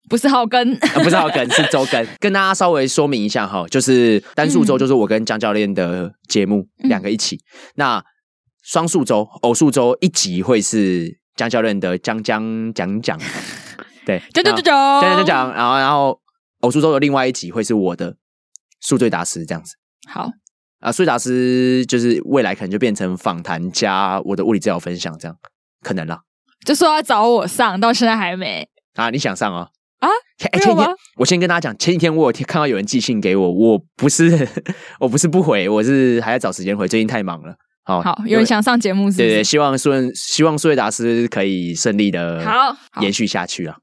[0.08, 2.06] 不是浩根，呃， 不是浩根，是周根。
[2.18, 7.40] 跟大家稍微说明一下哈，就是单数周就是我跟江教练的节目两、嗯、个一起，
[7.76, 8.02] 那
[8.62, 13.18] 双数周、偶数周一集会是江教练的江江讲讲，
[14.06, 16.20] 对，讲讲讲讲讲讲讲，然后然后。
[16.62, 18.16] 偶数周的另外一集会是我的
[18.80, 19.76] 宿醉达师这样子。
[20.08, 20.28] 好
[20.80, 25.36] 啊，宿醉达师就是未来可能就变成访谈加我的物理治疗分享这样，
[25.84, 26.18] 可能啦。
[26.66, 29.08] 就说要找我上，到现在还没啊？
[29.10, 29.68] 你想上哦？
[29.98, 30.08] 啊？
[30.38, 30.76] 前几天
[31.16, 34.46] 我先跟大家讲，前几天我有看到有人寄信给我，我不是
[35.00, 37.54] 我不是不回，我是还在找时间回，最近太忙了。
[37.84, 39.16] 好，好，有人想上节目是？
[39.16, 43.76] 对对，希望顺希望宿醉达斯可以顺利的好延续下去啊。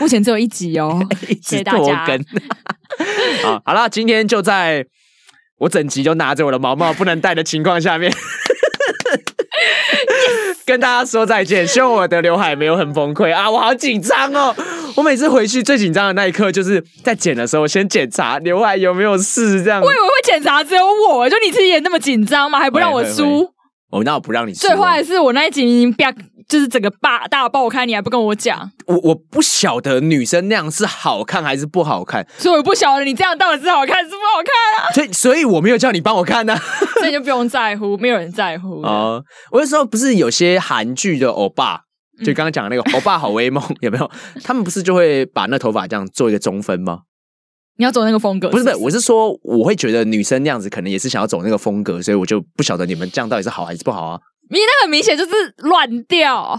[0.00, 0.98] 目前只有一集哦，
[1.42, 2.04] 谢谢大家。
[3.44, 4.84] 好，好了，今天就在
[5.58, 8.12] 我整集就拿着我的毛毛不能戴的情况下面，
[10.66, 11.66] 跟大家说再见。
[11.66, 13.50] 希望我的刘海没有很崩溃啊！
[13.50, 14.54] 我好紧张哦，
[14.98, 19.62] 我每次回去最紧张的那一刻就是在剪的时候，先检查刘海有没有事。
[19.62, 22.58] 这样，我以为会检查只有我，就你自己也那么紧张吗？
[22.58, 23.50] 还不让我输？
[23.90, 24.60] 哦，那我不让你输。
[24.60, 25.94] 最坏的是我那一集
[26.48, 28.70] 就是整个大大爆开，你还不跟我讲？
[28.86, 34.92] 我我不晓得女生那样是好看还是不好看，所以我不晓得你这样到底是好看还是不好看啊。
[34.94, 36.62] 所以所以我没有叫你帮我看呢、啊，
[37.00, 39.22] 所以就不用在乎，没有人在乎哦。
[39.50, 41.80] 我那时候不是有些韩剧的欧巴，
[42.24, 44.10] 就刚刚讲的那个欧巴好威猛， 有没有？
[44.42, 47.00] 他们不是就会把那头发这样做一个中分吗？
[47.78, 48.64] 你要走那个风格是不是？
[48.64, 54.20] 不是，我是说我会觉得女生那样子可能也是想要走那个风格，所以我就不晓得你们这样到底是好还是不好啊。
[54.48, 56.58] 你那很明显就是乱掉。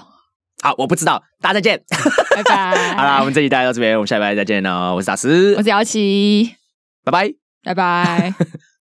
[0.62, 1.82] 好，我不知道，大家再见，
[2.36, 2.93] 拜拜。
[2.97, 4.93] 好啦，我们这集带到这边，我们下礼拜再见哦。
[4.95, 6.51] 我是达斯，我是姚琪，
[7.03, 7.34] 拜拜，
[7.64, 8.34] 拜拜。